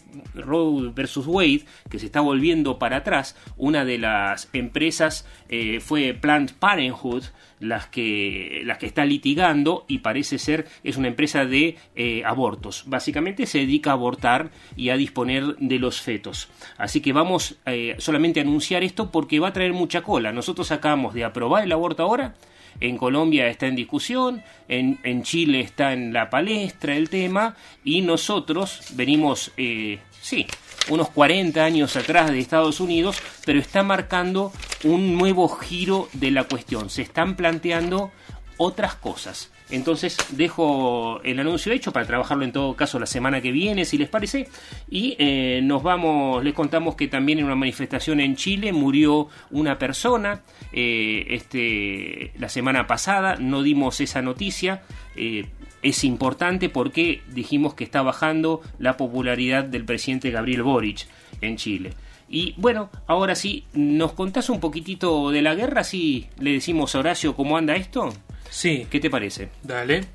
versus 0.94 1.28
Wade, 1.28 1.66
que 1.90 2.00
se 2.00 2.08
está 2.08 2.22
volviendo 2.22 2.80
para 2.80 2.98
atrás, 2.98 3.36
una 3.58 3.86
de 3.86 3.98
las 3.98 4.50
empresas 4.54 5.28
eh, 5.50 5.80
fue 5.80 6.14
Planned 6.14 6.54
Parenthood, 6.60 7.24
las 7.60 7.88
que, 7.88 8.62
las 8.66 8.78
que 8.78 8.86
está 8.86 9.06
litigando 9.06 9.86
y 9.88 10.00
parece 10.00 10.38
ser 10.40 10.68
es 10.84 10.98
una 10.98 11.08
empresa 11.08 11.46
de 11.46 11.78
eh, 11.96 12.24
abortos. 12.26 12.84
Básicamente 12.88 13.46
se 13.46 13.60
dedica 13.60 13.92
a 13.92 13.94
abortar 13.94 14.52
y 14.76 14.90
a 14.90 14.98
disponer 14.98 15.56
de 15.58 15.80
los 15.80 16.02
fetos. 16.02 16.50
Así 16.78 17.02
que 17.02 17.14
vamos 17.14 17.58
eh, 17.66 17.96
solamente 18.00 18.40
a 18.40 18.44
anunciar 18.44 18.84
esto 18.84 19.12
porque 19.12 19.40
va 19.40 19.50
a 19.50 19.54
traer 19.54 19.74
mucha 19.74 20.02
cola. 20.02 20.32
Nosotros 20.32 20.72
acabamos 20.72 21.14
de 21.14 21.24
aprobar 21.24 21.64
el 21.64 21.72
aborto 21.72 22.04
ahora. 22.04 22.36
En 22.80 22.98
Colombia 22.98 23.48
está 23.48 23.68
en 23.68 23.76
discusión, 23.76 24.44
en, 24.68 25.00
en 25.04 25.24
Chile 25.24 25.62
está 25.62 25.94
en 25.94 26.12
la 26.12 26.30
palestra 26.30 26.96
el 26.96 27.10
tema 27.10 27.56
y 27.86 28.02
nosotros 28.02 28.94
venimos, 28.96 29.54
eh, 29.56 30.00
sí, 30.25 30.48
unos 30.89 31.10
40 31.12 31.63
años 31.63 31.96
atrás 31.96 32.32
de 32.32 32.39
Estados 32.39 32.79
Unidos, 32.79 33.17
pero 33.46 33.60
está 33.60 33.84
marcando 33.84 34.51
un 34.84 35.15
nuevo 35.17 35.48
giro 35.48 36.10
de 36.13 36.32
la 36.32 36.46
cuestión. 36.46 36.89
Se 36.89 37.03
están 37.03 37.36
planteando 37.36 38.12
otras 38.58 38.96
cosas. 38.96 39.51
Entonces 39.70 40.17
dejo 40.29 41.22
el 41.24 41.39
anuncio 41.39 41.72
hecho 41.72 41.91
para 41.91 42.05
trabajarlo 42.05 42.44
en 42.44 42.51
todo 42.51 42.75
caso 42.75 43.00
la 43.00 43.08
semana 43.08 43.41
que 43.41 43.51
viene, 43.51 43.86
si 43.86 43.98
les 43.98 44.10
parece. 44.10 44.48
Y 44.89 45.15
eh, 45.17 45.60
nos 45.63 45.82
vamos, 45.82 46.44
les 46.44 46.53
contamos 46.53 46.96
que 46.96 47.08
también 47.08 47.39
en 47.39 47.46
una 47.46 47.55
manifestación 47.55 48.20
en 48.20 48.36
Chile 48.36 48.74
murió 48.74 49.27
una 49.50 49.79
persona 49.79 50.41
eh, 50.72 51.25
este, 51.29 52.32
la 52.38 52.50
semana 52.50 52.86
pasada. 52.86 53.38
No 53.38 53.63
dimos 53.63 54.00
esa 54.01 54.22
noticia. 54.22 54.84
Eh, 55.15 55.48
es 55.86 56.04
importante 56.04 56.68
porque 56.68 57.22
dijimos 57.27 57.75
que 57.75 57.84
está 57.84 58.01
bajando 58.01 58.62
la 58.80 58.98
popularidad 58.98 59.63
del 59.63 59.86
presidente 59.86 60.32
Gabriel 60.32 60.63
Boric 60.63 61.08
en 61.42 61.58
Chile. 61.58 61.94
Y 62.27 62.56
bueno, 62.58 62.89
ahora 63.06 63.36
sí, 63.36 63.65
¿nos 63.74 64.13
contás 64.13 64.50
un 64.50 64.60
poquitito 64.60 65.30
de 65.30 65.44
la 65.44 65.54
guerra? 65.54 65.84
Si 65.84 66.27
le 66.39 66.54
decimos 66.54 66.96
a 66.96 67.00
Horacio 67.00 67.36
cómo 67.36 67.56
anda 67.56 67.75
esto. 67.75 68.12
Sí. 68.50 68.88
¿Qué 68.89 69.00
te 69.00 69.12
parece? 69.12 69.51
Dale. 69.62 70.06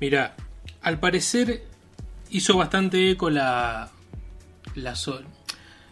Mira, 0.00 0.36
al 0.80 1.00
parecer 1.00 1.64
hizo 2.30 2.56
bastante 2.56 3.10
eco 3.10 3.28
la, 3.28 3.90
la, 4.76 4.94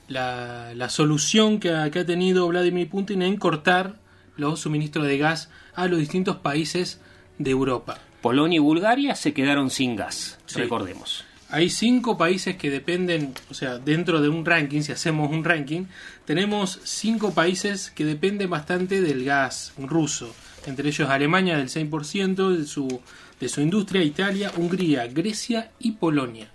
la, 0.08 0.88
solución 0.90 1.58
que 1.58 1.74
ha, 1.74 1.90
que 1.90 1.98
ha, 1.98 2.06
tenido 2.06 2.46
Vladimir 2.46 2.88
Putin 2.88 3.22
en 3.22 3.36
cortar 3.36 3.96
los 4.36 4.60
suministros 4.60 5.08
de 5.08 5.18
gas 5.18 5.50
a 5.74 5.88
los 5.88 5.98
distintos 5.98 6.36
países 6.36 7.00
de 7.38 7.50
Europa. 7.50 7.98
Polonia 8.24 8.56
y 8.56 8.60
Bulgaria 8.60 9.14
se 9.16 9.34
quedaron 9.34 9.68
sin 9.68 9.96
gas, 9.96 10.38
sí. 10.46 10.58
recordemos. 10.58 11.26
Hay 11.50 11.68
cinco 11.68 12.16
países 12.16 12.56
que 12.56 12.70
dependen, 12.70 13.34
o 13.50 13.54
sea, 13.54 13.76
dentro 13.76 14.22
de 14.22 14.30
un 14.30 14.46
ranking, 14.46 14.80
si 14.80 14.92
hacemos 14.92 15.30
un 15.30 15.44
ranking, 15.44 15.84
tenemos 16.24 16.80
cinco 16.84 17.34
países 17.34 17.90
que 17.90 18.06
dependen 18.06 18.48
bastante 18.48 19.02
del 19.02 19.26
gas 19.26 19.74
ruso 19.76 20.34
entre 20.66 20.88
ellos 20.88 21.10
Alemania 21.10 21.58
del 21.58 21.68
6% 21.68 22.56
de 22.56 22.66
su, 22.66 23.02
de 23.40 23.48
su 23.50 23.60
industria, 23.60 24.02
Italia, 24.02 24.52
Hungría, 24.56 25.06
Grecia 25.06 25.70
y 25.78 25.92
Polonia. 25.92 26.48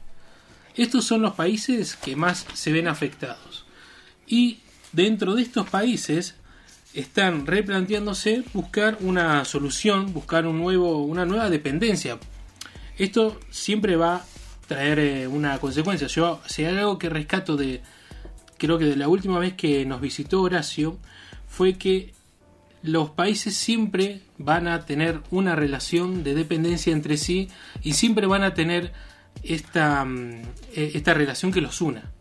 Estos 0.75 1.05
son 1.05 1.21
los 1.21 1.35
países 1.35 1.95
que 1.95 2.15
más 2.15 2.47
se 2.53 2.71
ven 2.71 2.87
afectados. 2.87 3.65
Y 4.25 4.59
dentro 4.91 5.35
de 5.35 5.43
estos 5.43 5.69
países 5.69 6.35
están 6.93 7.45
replanteándose 7.45 8.43
buscar 8.53 8.97
una 9.01 9.45
solución, 9.45 10.13
buscar 10.13 10.45
un 10.45 10.57
nuevo, 10.57 11.03
una 11.03 11.25
nueva 11.25 11.49
dependencia. 11.49 12.17
Esto 12.97 13.39
siempre 13.49 13.95
va 13.95 14.15
a 14.15 14.25
traer 14.67 14.99
eh, 14.99 15.27
una 15.27 15.57
consecuencia. 15.59 16.07
Yo, 16.07 16.41
si 16.45 16.65
hay 16.65 16.77
algo 16.77 16.97
que 16.97 17.09
rescato 17.09 17.55
de, 17.55 17.81
creo 18.57 18.77
que 18.77 18.85
de 18.85 18.95
la 18.95 19.07
última 19.07 19.39
vez 19.39 19.53
que 19.53 19.85
nos 19.85 20.01
visitó 20.01 20.41
Horacio, 20.41 20.97
fue 21.47 21.73
que 21.73 22.13
los 22.81 23.09
países 23.09 23.55
siempre 23.55 24.21
van 24.37 24.67
a 24.67 24.85
tener 24.85 25.21
una 25.31 25.55
relación 25.55 26.23
de 26.23 26.33
dependencia 26.33 26.93
entre 26.93 27.17
sí 27.17 27.49
y 27.83 27.93
siempre 27.93 28.25
van 28.25 28.43
a 28.43 28.53
tener 28.53 28.93
esta, 29.43 30.05
mm, 30.05 30.41
e, 30.75 30.91
esta 30.93 31.13
relación 31.13 31.51
que 31.51 31.61
los 31.61 31.81
una. 31.81 32.11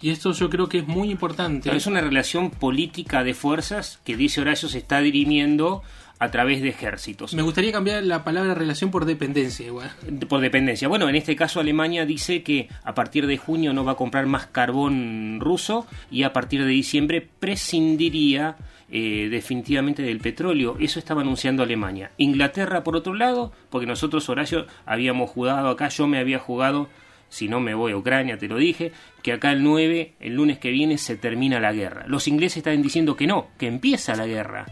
Y 0.00 0.10
esto 0.10 0.32
yo 0.32 0.50
creo 0.50 0.68
que 0.68 0.78
es 0.78 0.86
muy 0.86 1.10
importante. 1.10 1.62
Pero 1.64 1.76
es 1.76 1.86
una 1.86 2.00
relación 2.00 2.50
política 2.50 3.24
de 3.24 3.34
fuerzas 3.34 4.00
que 4.04 4.16
dice 4.16 4.40
Horacio 4.40 4.68
se 4.68 4.78
está 4.78 5.00
dirimiendo 5.00 5.82
a 6.18 6.30
través 6.30 6.62
de 6.62 6.68
ejércitos. 6.68 7.34
Me 7.34 7.42
gustaría 7.42 7.72
cambiar 7.72 8.02
la 8.02 8.24
palabra 8.24 8.54
relación 8.54 8.90
por 8.90 9.04
dependencia 9.04 9.66
igual. 9.66 9.90
Por 10.28 10.40
dependencia. 10.40 10.88
Bueno, 10.88 11.08
en 11.08 11.14
este 11.14 11.36
caso 11.36 11.60
Alemania 11.60 12.06
dice 12.06 12.42
que 12.42 12.68
a 12.84 12.94
partir 12.94 13.26
de 13.26 13.36
junio 13.36 13.72
no 13.72 13.84
va 13.84 13.92
a 13.92 13.96
comprar 13.96 14.26
más 14.26 14.46
carbón 14.46 15.38
ruso 15.40 15.86
y 16.10 16.22
a 16.22 16.32
partir 16.32 16.64
de 16.64 16.70
diciembre 16.70 17.28
prescindiría 17.38 18.56
eh, 18.90 19.28
definitivamente 19.30 20.02
del 20.02 20.20
petróleo. 20.20 20.76
Eso 20.80 20.98
estaba 20.98 21.20
anunciando 21.20 21.62
Alemania. 21.62 22.12
Inglaterra, 22.16 22.82
por 22.82 22.96
otro 22.96 23.14
lado, 23.14 23.52
porque 23.68 23.86
nosotros, 23.86 24.28
Horacio, 24.28 24.66
habíamos 24.86 25.30
jugado 25.30 25.68
acá, 25.68 25.88
yo 25.88 26.06
me 26.06 26.18
había 26.18 26.38
jugado, 26.38 26.88
si 27.28 27.48
no 27.48 27.60
me 27.60 27.74
voy 27.74 27.92
a 27.92 27.96
Ucrania, 27.96 28.38
te 28.38 28.48
lo 28.48 28.56
dije, 28.56 28.92
que 29.22 29.32
acá 29.32 29.52
el 29.52 29.62
9, 29.62 30.14
el 30.20 30.34
lunes 30.34 30.58
que 30.58 30.70
viene, 30.70 30.98
se 30.98 31.16
termina 31.16 31.60
la 31.60 31.72
guerra. 31.72 32.04
Los 32.06 32.28
ingleses 32.28 32.58
están 32.58 32.82
diciendo 32.82 33.16
que 33.16 33.26
no, 33.26 33.48
que 33.58 33.66
empieza 33.66 34.16
la 34.16 34.26
guerra. 34.26 34.66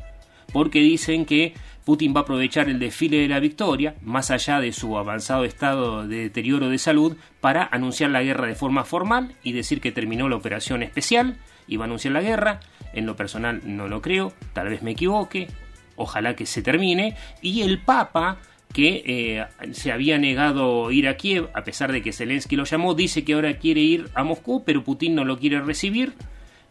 Porque 0.52 0.78
dicen 0.80 1.24
que 1.24 1.54
Putin 1.84 2.14
va 2.14 2.20
a 2.20 2.22
aprovechar 2.22 2.68
el 2.68 2.78
desfile 2.78 3.18
de 3.18 3.28
la 3.28 3.40
victoria, 3.40 3.96
más 4.02 4.30
allá 4.30 4.60
de 4.60 4.72
su 4.72 4.96
avanzado 4.96 5.44
estado 5.44 6.06
de 6.06 6.16
deterioro 6.16 6.68
de 6.68 6.78
salud, 6.78 7.16
para 7.40 7.68
anunciar 7.70 8.10
la 8.10 8.22
guerra 8.22 8.46
de 8.46 8.54
forma 8.54 8.84
formal 8.84 9.34
y 9.42 9.52
decir 9.52 9.80
que 9.80 9.92
terminó 9.92 10.28
la 10.28 10.36
operación 10.36 10.82
especial 10.82 11.36
y 11.66 11.76
va 11.76 11.84
a 11.84 11.86
anunciar 11.86 12.14
la 12.14 12.22
guerra. 12.22 12.60
En 12.92 13.06
lo 13.06 13.16
personal 13.16 13.60
no 13.64 13.88
lo 13.88 14.00
creo, 14.00 14.32
tal 14.52 14.68
vez 14.68 14.82
me 14.82 14.92
equivoque, 14.92 15.48
ojalá 15.96 16.34
que 16.36 16.46
se 16.46 16.62
termine. 16.62 17.16
Y 17.42 17.62
el 17.62 17.80
Papa, 17.80 18.38
que 18.74 19.04
eh, 19.06 19.46
se 19.72 19.92
había 19.92 20.18
negado 20.18 20.90
ir 20.90 21.06
a 21.06 21.16
Kiev, 21.16 21.48
a 21.54 21.62
pesar 21.62 21.92
de 21.92 22.02
que 22.02 22.12
Zelensky 22.12 22.56
lo 22.56 22.64
llamó, 22.64 22.94
dice 22.94 23.24
que 23.24 23.34
ahora 23.34 23.56
quiere 23.56 23.80
ir 23.80 24.08
a 24.14 24.24
Moscú, 24.24 24.64
pero 24.66 24.82
Putin 24.82 25.14
no 25.14 25.24
lo 25.24 25.38
quiere 25.38 25.60
recibir. 25.60 26.12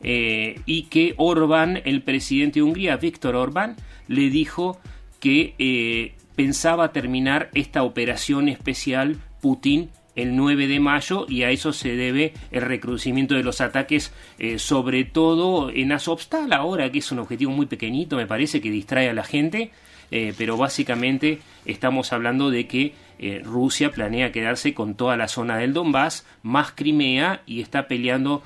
Eh, 0.01 0.59
y 0.65 0.83
que 0.83 1.13
Orbán, 1.15 1.81
el 1.85 2.01
presidente 2.01 2.59
de 2.59 2.63
Hungría, 2.63 2.97
Víctor 2.97 3.37
Orbán, 3.37 3.77
le 4.09 4.29
dijo 4.29 4.81
que 5.21 5.55
eh, 5.57 6.15
pensaba 6.35 6.91
terminar 6.91 7.49
esta 7.53 7.83
operación 7.83 8.49
especial 8.49 9.15
Putin 9.41 9.89
el 10.15 10.35
9 10.35 10.67
de 10.67 10.81
mayo 10.81 11.25
y 11.29 11.43
a 11.43 11.51
eso 11.51 11.71
se 11.71 11.95
debe 11.95 12.33
el 12.51 12.63
recrudecimiento 12.63 13.33
de 13.33 13.43
los 13.43 13.61
ataques 13.61 14.13
sobre 14.57 15.05
todo 15.05 15.71
en 15.71 15.91
Azovstal 15.91 16.53
ahora 16.53 16.91
que 16.91 16.99
es 16.99 17.11
un 17.11 17.17
objetivo 17.17 17.51
muy 17.51 17.65
pequeñito 17.65 18.15
me 18.15 18.27
parece 18.27 18.61
que 18.61 18.69
distrae 18.69 19.09
a 19.09 19.13
la 19.13 19.23
gente 19.23 19.71
eh, 20.11 20.33
pero 20.37 20.57
básicamente 20.57 21.39
estamos 21.65 22.13
hablando 22.13 22.49
de 22.49 22.67
que 22.67 22.93
eh, 23.19 23.41
Rusia 23.43 23.91
planea 23.91 24.31
quedarse 24.31 24.73
con 24.73 24.95
toda 24.95 25.17
la 25.17 25.27
zona 25.27 25.57
del 25.57 25.73
Donbass 25.73 26.25
más 26.41 26.71
Crimea 26.71 27.41
y 27.45 27.61
está 27.61 27.87
peleando 27.87 28.43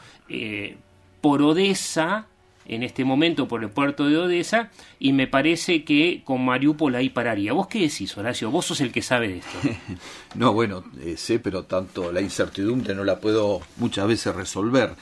por 1.22 1.42
Odessa 1.42 2.28
en 2.68 2.84
este 2.84 3.06
momento 3.06 3.48
por 3.48 3.64
el 3.64 3.70
puerto 3.70 4.08
de 4.08 4.18
Odessa 4.18 4.70
y 5.00 5.14
me 5.14 5.28
parece 5.28 5.84
que 5.84 6.22
con 6.24 6.44
Mariupol 6.44 6.96
ahí 6.96 7.10
pararía. 7.10 7.54
¿Vos 7.54 7.68
qué 7.68 7.80
decís, 7.80 8.16
Horacio? 8.18 8.52
Vos 8.52 8.66
sos 8.66 8.82
el 8.82 8.92
que 8.92 9.02
sabe 9.02 9.30
de 9.30 9.38
esto. 9.38 9.58
no, 10.36 10.54
bueno, 10.54 10.84
eh, 11.02 11.16
sé, 11.18 11.40
pero 11.40 11.64
tanto 11.64 12.12
la 12.12 12.22
incertidumbre 12.22 12.94
no 12.94 13.04
la 13.04 13.20
puedo 13.20 13.62
muchas 13.78 14.08
veces 14.08 14.36
resolver. 14.36 14.94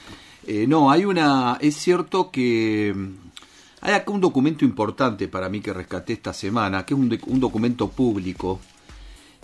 Eh, 0.45 0.65
no, 0.67 0.91
hay 0.91 1.05
una... 1.05 1.57
Es 1.59 1.75
cierto 1.75 2.29
que 2.29 2.93
hay 3.81 3.93
acá 3.93 4.11
un 4.11 4.21
documento 4.21 4.65
importante 4.65 5.27
para 5.27 5.49
mí 5.49 5.61
que 5.61 5.73
rescaté 5.73 6.13
esta 6.13 6.33
semana, 6.33 6.85
que 6.85 6.93
es 6.93 6.99
un, 6.99 7.39
documento 7.39 7.89
público 7.89 8.59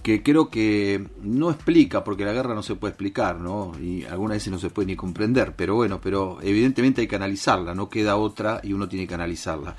que 0.02 0.24
creo 0.24 0.50
que 0.50 1.06
no 1.22 1.52
explica, 1.52 2.04
porque 2.04 2.26
la 2.26 2.34
guerra 2.34 2.56
no 2.56 2.64
se 2.64 2.76
puede 2.76 2.92
explicar, 2.92 3.40
¿no? 3.40 3.74
Y 3.80 4.04
algunas 4.06 4.38
veces 4.38 4.52
no 4.52 4.58
se 4.58 4.72
puede 4.72 4.88
ni 4.88 4.96
comprender, 4.96 5.56
pero 5.56 5.76
bueno, 5.76 6.02
pero 6.02 6.40
evidentemente 6.42 7.02
hay 7.02 7.08
que 7.08 7.16
analizarla, 7.16 7.76
no 7.76 7.88
queda 7.88 8.16
otra 8.16 8.62
y 8.64 8.74
uno 8.74 8.88
tiene 8.90 9.06
que 9.06 9.14
analizarla. 9.14 9.76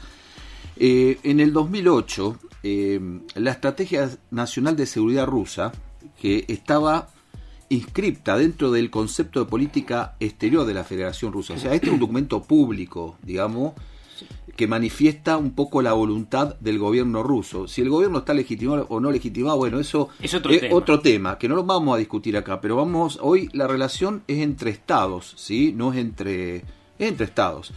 Eh, 0.76 1.18
en 1.24 1.40
el 1.40 1.52
2008, 1.52 2.38
eh, 2.62 3.00
la 3.34 3.50
Estrategia 3.50 4.10
Nacional 4.30 4.76
de 4.76 4.86
Seguridad 4.86 5.26
Rusa, 5.26 5.72
que 6.20 6.44
estaba 6.46 7.08
inscripta 7.68 8.36
dentro 8.36 8.70
del 8.70 8.90
concepto 8.90 9.40
de 9.40 9.46
política 9.46 10.14
exterior 10.20 10.64
de 10.64 10.74
la 10.74 10.84
Federación 10.84 11.32
Rusa, 11.32 11.54
o 11.54 11.58
sea, 11.58 11.74
este 11.74 11.88
es 11.88 11.92
un 11.92 11.98
documento 11.98 12.42
público, 12.42 13.18
digamos, 13.22 13.72
que 14.56 14.66
manifiesta 14.66 15.36
un 15.36 15.52
poco 15.52 15.82
la 15.82 15.92
voluntad 15.92 16.56
del 16.60 16.78
gobierno 16.78 17.22
ruso. 17.22 17.68
Si 17.68 17.80
el 17.80 17.88
gobierno 17.88 18.18
está 18.18 18.34
legitimado 18.34 18.86
o 18.88 19.00
no 19.00 19.10
legitimado, 19.10 19.56
bueno, 19.56 19.80
eso 19.80 20.10
es 20.20 20.34
otro, 20.34 20.52
es 20.52 20.60
tema. 20.60 20.74
otro 20.74 21.00
tema, 21.00 21.38
que 21.38 21.48
no 21.48 21.56
lo 21.56 21.64
vamos 21.64 21.94
a 21.94 21.98
discutir 21.98 22.36
acá, 22.36 22.60
pero 22.60 22.76
vamos, 22.76 23.18
hoy 23.22 23.48
la 23.52 23.66
relación 23.66 24.22
es 24.28 24.38
entre 24.38 24.70
estados, 24.70 25.34
¿sí? 25.36 25.72
No 25.72 25.92
es 25.92 25.98
entre, 25.98 26.56
es 26.56 26.64
entre 26.98 27.26
estados. 27.26 27.72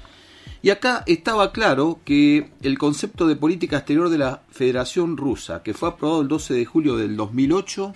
Y 0.61 0.71
acá 0.71 1.03
estaba 1.05 1.51
claro 1.51 1.99
que 2.03 2.49
el 2.63 2.77
concepto 2.77 3.27
de 3.27 3.35
política 3.35 3.77
exterior 3.77 4.09
de 4.09 4.17
la 4.17 4.41
Federación 4.49 5.15
Rusa, 5.15 5.61
que 5.61 5.75
fue 5.75 5.89
aprobado 5.89 6.21
el 6.21 6.27
12 6.27 6.55
de 6.55 6.65
julio 6.65 6.97
del 6.97 7.15
2008, 7.15 7.93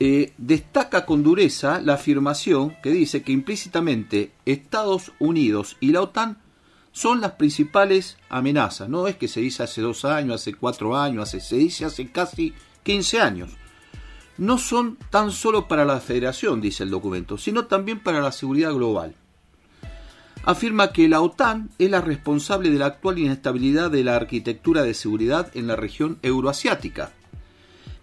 eh, 0.00 0.32
destaca 0.36 1.06
con 1.06 1.22
dureza 1.22 1.80
la 1.80 1.94
afirmación 1.94 2.74
que 2.82 2.90
dice 2.90 3.22
que 3.22 3.30
implícitamente 3.30 4.32
Estados 4.44 5.12
Unidos 5.20 5.76
y 5.78 5.92
la 5.92 6.02
OTAN 6.02 6.41
son 6.92 7.20
las 7.20 7.32
principales 7.32 8.18
amenazas. 8.28 8.88
No 8.88 9.08
es 9.08 9.16
que 9.16 9.28
se 9.28 9.40
dice 9.40 9.62
hace 9.62 9.80
dos 9.80 10.04
años, 10.04 10.40
hace 10.40 10.54
cuatro 10.54 10.96
años, 10.96 11.28
hace, 11.28 11.40
se 11.40 11.56
dice 11.56 11.86
hace 11.86 12.10
casi 12.10 12.54
15 12.84 13.20
años. 13.20 13.50
No 14.38 14.58
son 14.58 14.98
tan 15.10 15.30
solo 15.30 15.68
para 15.68 15.84
la 15.84 16.00
federación, 16.00 16.60
dice 16.60 16.84
el 16.84 16.90
documento, 16.90 17.38
sino 17.38 17.66
también 17.66 18.00
para 18.00 18.20
la 18.20 18.32
seguridad 18.32 18.72
global. 18.72 19.14
Afirma 20.44 20.92
que 20.92 21.08
la 21.08 21.20
OTAN 21.20 21.70
es 21.78 21.90
la 21.90 22.00
responsable 22.00 22.70
de 22.70 22.78
la 22.78 22.86
actual 22.86 23.18
inestabilidad 23.18 23.90
de 23.90 24.02
la 24.02 24.16
arquitectura 24.16 24.82
de 24.82 24.94
seguridad 24.94 25.50
en 25.54 25.68
la 25.68 25.76
región 25.76 26.18
euroasiática, 26.22 27.12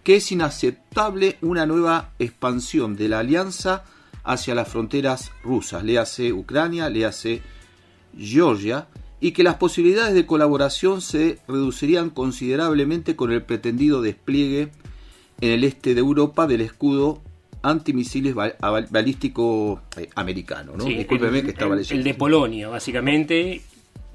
que 0.02 0.16
es 0.16 0.32
inaceptable 0.32 1.36
una 1.42 1.66
nueva 1.66 2.10
expansión 2.18 2.96
de 2.96 3.08
la 3.08 3.18
alianza 3.18 3.84
hacia 4.24 4.54
las 4.54 4.68
fronteras 4.68 5.32
rusas, 5.42 5.84
léase 5.84 6.32
Ucrania, 6.32 6.88
léase 6.88 7.42
Georgia 8.18 8.88
y 9.20 9.32
que 9.32 9.42
las 9.42 9.56
posibilidades 9.56 10.14
de 10.14 10.26
colaboración 10.26 11.00
se 11.02 11.38
reducirían 11.46 12.10
considerablemente 12.10 13.16
con 13.16 13.32
el 13.32 13.42
pretendido 13.42 14.00
despliegue 14.00 14.70
en 15.40 15.50
el 15.50 15.64
este 15.64 15.94
de 15.94 16.00
Europa 16.00 16.46
del 16.46 16.62
escudo 16.62 17.22
antimisiles 17.62 18.34
balístico 18.34 19.82
eh, 19.96 20.08
americano. 20.14 20.72
¿no? 20.76 20.84
Sí, 20.84 20.94
Discúlpeme 20.94 21.40
el, 21.40 21.44
que 21.44 21.50
estaba 21.50 21.76
leyendo. 21.76 21.98
el 21.98 22.04
de 22.04 22.14
Polonia, 22.14 22.68
básicamente. 22.68 23.60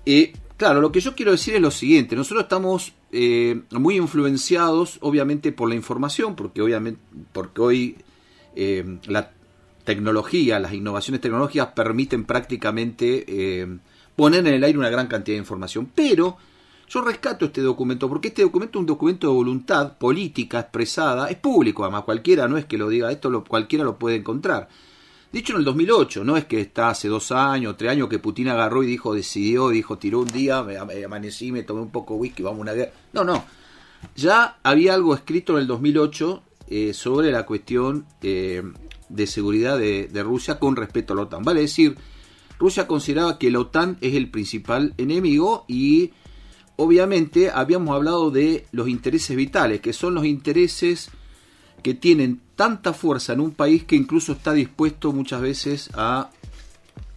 Eh, 0.06 0.34
claro, 0.58 0.82
lo 0.82 0.92
que 0.92 1.00
yo 1.00 1.16
quiero 1.16 1.32
decir 1.32 1.56
es 1.56 1.62
lo 1.62 1.72
siguiente. 1.72 2.16
Nosotros 2.16 2.44
estamos 2.44 2.94
eh, 3.12 3.62
muy 3.72 3.98
influenciados, 3.98 4.98
obviamente, 5.02 5.52
por 5.52 5.70
la 5.70 5.76
información, 5.76 6.36
porque 6.36 6.62
obviamente, 6.62 7.00
porque 7.32 7.62
hoy 7.62 7.98
la 9.08 9.35
tecnología, 9.86 10.60
las 10.60 10.74
innovaciones 10.74 11.22
tecnológicas 11.22 11.68
permiten 11.68 12.26
prácticamente 12.26 13.26
eh, 13.28 13.78
poner 14.16 14.46
en 14.46 14.56
el 14.56 14.64
aire 14.64 14.78
una 14.78 14.90
gran 14.90 15.08
cantidad 15.08 15.36
de 15.36 15.40
información. 15.40 15.90
Pero 15.96 16.38
yo 16.90 17.02
rescato 17.02 17.46
este 17.46 17.62
documento 17.62 18.10
porque 18.10 18.28
este 18.30 18.42
documento 18.42 18.80
es 18.80 18.82
un 18.82 18.88
documento 18.88 19.28
de 19.28 19.34
voluntad 19.34 19.98
política 19.98 20.60
expresada, 20.60 21.30
es 21.30 21.38
público, 21.38 21.84
además 21.84 22.04
cualquiera 22.04 22.48
no 22.48 22.58
es 22.58 22.66
que 22.66 22.78
lo 22.78 22.90
diga, 22.90 23.12
esto 23.12 23.44
cualquiera 23.44 23.86
lo 23.86 23.98
puede 23.98 24.18
encontrar. 24.18 24.68
Dicho 25.32 25.54
en 25.54 25.60
el 25.60 25.66
2008, 25.66 26.24
no 26.24 26.38
es 26.38 26.46
que 26.46 26.62
está 26.62 26.90
hace 26.90 27.08
dos 27.08 27.32
años, 27.32 27.76
tres 27.78 27.92
años 27.92 28.08
que 28.08 28.20
Putin 28.20 28.50
agarró 28.50 28.84
y 28.84 28.88
dijo, 28.88 29.14
decidió, 29.14 29.70
dijo, 29.70 29.98
tiró 29.98 30.20
un 30.20 30.28
día, 30.28 30.64
me, 30.64 30.84
me 30.86 31.04
amanecí, 31.04 31.52
me 31.52 31.64
tomé 31.64 31.82
un 31.82 31.92
poco 31.92 32.14
de 32.14 32.22
whisky, 32.22 32.44
vamos 32.44 32.60
a 32.60 32.62
una 32.62 32.74
guerra. 32.74 32.92
No, 33.12 33.24
no. 33.24 33.44
Ya 34.16 34.60
había 34.64 34.94
algo 34.94 35.14
escrito 35.14 35.54
en 35.54 35.60
el 35.60 35.68
2008 35.68 36.44
eh, 36.68 36.94
sobre 36.94 37.32
la 37.32 37.46
cuestión 37.46 38.06
eh, 38.22 38.64
de 39.10 39.28
seguridad 39.28 39.78
de, 39.78 40.08
de, 40.08 40.24
Rusia 40.24 40.60
con 40.60 40.76
respecto 40.76 41.14
a 41.14 41.16
la 41.16 41.24
OTAN. 41.24 41.44
Vale 41.44 41.62
decir, 41.62 41.96
Rusia 42.60 42.88
consideraba 42.88 43.38
que 43.38 43.52
la 43.52 43.60
OTAN 43.60 43.98
es 44.02 44.16
el 44.16 44.30
principal 44.30 44.94
enemigo 44.98 45.66
y 45.68 46.12
obviamente 46.78 47.52
habíamos 47.52 47.96
hablado 47.96 48.32
de 48.32 48.66
los 48.72 48.88
intereses 48.88 49.36
vitales, 49.36 49.82
que 49.82 49.94
son 49.94 50.16
los 50.16 50.26
intereses 50.26 51.10
que 51.84 51.94
tienen 51.94 52.42
tanta 52.56 52.94
fuerza 52.94 53.34
en 53.34 53.42
un 53.42 53.52
país 53.52 53.84
que 53.84 53.96
incluso 53.96 54.32
está 54.32 54.54
dispuesto 54.54 55.12
muchas 55.12 55.42
veces 55.42 55.90
a 55.94 56.30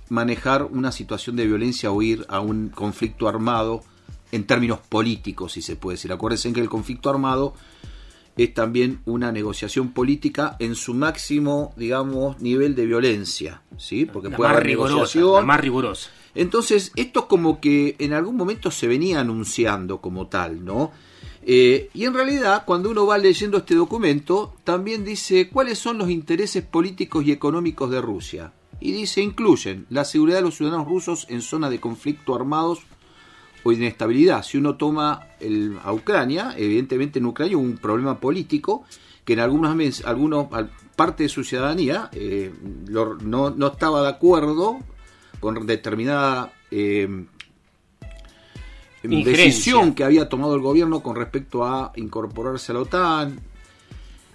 manejar 0.08 0.64
una 0.64 0.92
situación 0.92 1.36
de 1.36 1.46
violencia 1.46 1.90
o 1.90 2.02
ir 2.02 2.26
a 2.28 2.40
un 2.40 2.68
conflicto 2.68 3.28
armado 3.28 3.82
en 4.32 4.44
términos 4.44 4.80
políticos, 4.80 5.52
si 5.52 5.62
se 5.62 5.76
puede 5.76 5.96
decir. 5.96 6.12
Acuérdense 6.12 6.52
que 6.52 6.60
el 6.60 6.68
conflicto 6.68 7.08
armado 7.08 7.54
es 8.38 8.54
también 8.54 9.00
una 9.04 9.32
negociación 9.32 9.92
política 9.92 10.56
en 10.60 10.74
su 10.76 10.94
máximo, 10.94 11.74
digamos, 11.76 12.40
nivel 12.40 12.74
de 12.74 12.86
violencia, 12.86 13.62
¿sí? 13.76 14.06
Porque 14.06 14.30
la 14.30 14.36
puede 14.36 14.48
más 14.48 14.56
haber 14.56 14.66
rigurosa, 14.66 14.94
negociación. 14.94 15.34
la 15.34 15.42
más 15.42 15.60
rigurosa. 15.60 16.10
Entonces, 16.34 16.92
esto 16.94 17.26
como 17.26 17.60
que 17.60 17.96
en 17.98 18.12
algún 18.12 18.36
momento 18.36 18.70
se 18.70 18.86
venía 18.86 19.20
anunciando 19.20 20.00
como 20.00 20.28
tal, 20.28 20.64
¿no? 20.64 20.92
Eh, 21.42 21.90
y 21.94 22.04
en 22.04 22.14
realidad, 22.14 22.62
cuando 22.64 22.90
uno 22.90 23.06
va 23.06 23.18
leyendo 23.18 23.58
este 23.58 23.74
documento, 23.74 24.54
también 24.62 25.04
dice 25.04 25.48
cuáles 25.48 25.78
son 25.78 25.98
los 25.98 26.10
intereses 26.10 26.62
políticos 26.62 27.24
y 27.26 27.32
económicos 27.32 27.90
de 27.90 28.00
Rusia. 28.00 28.52
Y 28.80 28.92
dice, 28.92 29.22
incluyen 29.22 29.86
la 29.90 30.04
seguridad 30.04 30.38
de 30.38 30.42
los 30.42 30.56
ciudadanos 30.56 30.86
rusos 30.86 31.26
en 31.28 31.42
zona 31.42 31.70
de 31.70 31.80
conflicto 31.80 32.36
armados 32.36 32.80
o 33.62 33.72
inestabilidad. 33.72 34.42
Si 34.42 34.56
uno 34.56 34.76
toma 34.76 35.26
el, 35.40 35.78
a 35.82 35.92
Ucrania, 35.92 36.54
evidentemente 36.56 37.18
en 37.18 37.26
Ucrania 37.26 37.56
hubo 37.56 37.64
un 37.64 37.78
problema 37.78 38.18
político 38.18 38.84
que 39.24 39.34
en 39.34 39.40
algunas 39.40 40.04
algunos, 40.04 40.48
parte 40.96 41.24
de 41.24 41.28
su 41.28 41.44
ciudadanía 41.44 42.08
eh, 42.12 42.52
lo, 42.86 43.16
no, 43.16 43.50
no, 43.50 43.66
estaba 43.68 44.02
de 44.02 44.08
acuerdo 44.08 44.78
con 45.38 45.66
determinada 45.66 46.52
eh, 46.70 47.26
decisión 49.02 49.94
que 49.94 50.04
había 50.04 50.28
tomado 50.28 50.54
el 50.54 50.60
gobierno 50.60 51.02
con 51.02 51.14
respecto 51.14 51.64
a 51.64 51.92
incorporarse 51.96 52.72
a 52.72 52.76
la 52.76 52.80
OTAN 52.80 53.40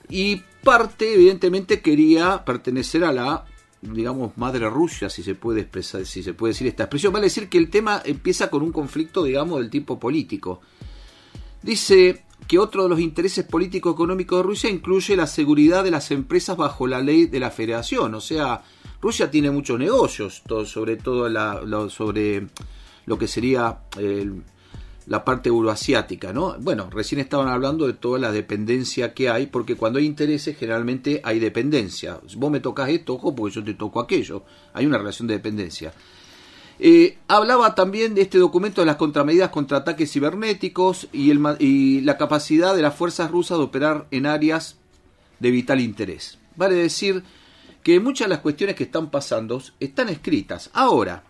y 0.09 0.41
parte 0.63 1.13
evidentemente 1.13 1.81
quería 1.81 2.45
pertenecer 2.45 3.03
a 3.03 3.11
la 3.11 3.45
digamos 3.91 4.37
madre 4.37 4.69
Rusia 4.69 5.09
si 5.09 5.23
se 5.23 5.35
puede 5.35 5.61
expresar 5.61 6.05
si 6.05 6.23
se 6.23 6.33
puede 6.33 6.53
decir 6.53 6.67
esta 6.67 6.83
expresión. 6.83 7.13
Vale 7.13 7.25
decir 7.25 7.49
que 7.49 7.57
el 7.57 7.69
tema 7.69 8.01
empieza 8.05 8.49
con 8.49 8.63
un 8.63 8.71
conflicto 8.71 9.23
digamos 9.23 9.59
del 9.59 9.69
tipo 9.69 9.99
político. 9.99 10.61
Dice 11.61 12.23
que 12.47 12.59
otro 12.59 12.83
de 12.83 12.89
los 12.89 12.99
intereses 12.99 13.45
políticos 13.45 13.93
económicos 13.93 14.39
de 14.39 14.43
Rusia 14.43 14.69
incluye 14.69 15.15
la 15.15 15.27
seguridad 15.27 15.83
de 15.83 15.91
las 15.91 16.11
empresas 16.11 16.57
bajo 16.57 16.87
la 16.87 17.01
ley 17.01 17.25
de 17.25 17.39
la 17.39 17.51
Federación. 17.51 18.15
O 18.15 18.21
sea 18.21 18.63
Rusia 19.01 19.29
tiene 19.29 19.51
muchos 19.51 19.77
negocios 19.77 20.43
sobre 20.65 20.97
todo 20.97 21.29
sobre 21.89 22.47
lo 23.05 23.17
que 23.17 23.27
sería 23.27 23.79
la 25.07 25.25
parte 25.25 25.49
euroasiática, 25.49 26.33
¿no? 26.33 26.55
Bueno, 26.59 26.89
recién 26.89 27.19
estaban 27.19 27.47
hablando 27.47 27.87
de 27.87 27.93
toda 27.93 28.19
la 28.19 28.31
dependencia 28.31 29.13
que 29.13 29.29
hay, 29.29 29.47
porque 29.47 29.75
cuando 29.75 29.99
hay 29.99 30.05
intereses 30.05 30.57
generalmente 30.57 31.21
hay 31.23 31.39
dependencia. 31.39 32.19
Vos 32.35 32.51
me 32.51 32.59
tocas 32.59 32.89
esto, 32.89 33.15
ojo, 33.15 33.35
porque 33.35 33.55
yo 33.55 33.63
te 33.63 33.73
toco 33.73 33.99
aquello. 33.99 34.43
Hay 34.73 34.85
una 34.85 34.97
relación 34.97 35.27
de 35.27 35.35
dependencia. 35.35 35.93
Eh, 36.79 37.17
hablaba 37.27 37.75
también 37.75 38.15
de 38.15 38.21
este 38.21 38.37
documento 38.37 38.81
de 38.81 38.87
las 38.87 38.95
contramedidas 38.95 39.49
contra 39.49 39.79
ataques 39.79 40.11
cibernéticos 40.11 41.07
y, 41.11 41.29
el, 41.31 41.41
y 41.59 42.01
la 42.01 42.17
capacidad 42.17 42.75
de 42.75 42.81
las 42.81 42.95
fuerzas 42.95 43.29
rusas 43.29 43.57
de 43.57 43.63
operar 43.63 44.07
en 44.11 44.25
áreas 44.25 44.77
de 45.39 45.51
vital 45.51 45.79
interés. 45.79 46.39
Vale 46.55 46.75
decir 46.75 47.23
que 47.83 47.99
muchas 47.99 48.25
de 48.25 48.29
las 48.29 48.39
cuestiones 48.39 48.75
que 48.75 48.85
están 48.85 49.11
pasando 49.11 49.61
están 49.79 50.09
escritas. 50.09 50.69
Ahora, 50.73 51.23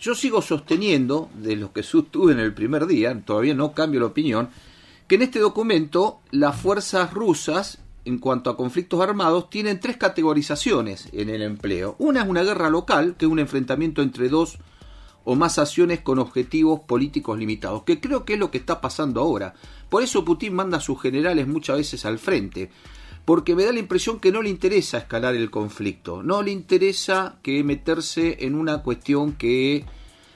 yo 0.00 0.14
sigo 0.14 0.42
sosteniendo, 0.42 1.30
de 1.34 1.56
lo 1.56 1.72
que 1.72 1.82
sostuve 1.82 2.32
en 2.32 2.40
el 2.40 2.54
primer 2.54 2.86
día, 2.86 3.18
todavía 3.24 3.54
no 3.54 3.72
cambio 3.72 4.00
la 4.00 4.06
opinión, 4.06 4.50
que 5.06 5.16
en 5.16 5.22
este 5.22 5.38
documento 5.38 6.20
las 6.30 6.56
fuerzas 6.56 7.12
rusas, 7.12 7.78
en 8.04 8.18
cuanto 8.18 8.50
a 8.50 8.56
conflictos 8.56 9.00
armados, 9.00 9.50
tienen 9.50 9.80
tres 9.80 9.96
categorizaciones 9.96 11.08
en 11.12 11.30
el 11.30 11.42
empleo. 11.42 11.96
Una 11.98 12.22
es 12.22 12.28
una 12.28 12.42
guerra 12.42 12.70
local, 12.70 13.16
que 13.18 13.26
es 13.26 13.30
un 13.30 13.38
enfrentamiento 13.38 14.02
entre 14.02 14.28
dos 14.28 14.58
o 15.24 15.34
más 15.34 15.58
acciones 15.58 16.00
con 16.00 16.18
objetivos 16.18 16.80
políticos 16.80 17.38
limitados, 17.38 17.82
que 17.84 18.00
creo 18.00 18.24
que 18.24 18.34
es 18.34 18.38
lo 18.38 18.50
que 18.50 18.58
está 18.58 18.80
pasando 18.80 19.20
ahora. 19.20 19.54
Por 19.88 20.02
eso 20.02 20.24
Putin 20.24 20.54
manda 20.54 20.78
a 20.78 20.82
sus 20.82 21.00
generales 21.00 21.48
muchas 21.48 21.78
veces 21.78 22.04
al 22.04 22.18
frente, 22.18 22.70
porque 23.24 23.54
me 23.54 23.64
da 23.64 23.72
la 23.72 23.78
impresión 23.78 24.20
que 24.20 24.32
no 24.32 24.42
le 24.42 24.50
interesa 24.50 24.98
escalar 24.98 25.34
el 25.34 25.50
conflicto, 25.50 26.22
no 26.22 26.42
le 26.42 26.50
interesa 26.50 27.38
que 27.42 27.64
meterse 27.64 28.38
en 28.40 28.54
una 28.54 28.82
cuestión 28.82 29.32
que 29.32 29.84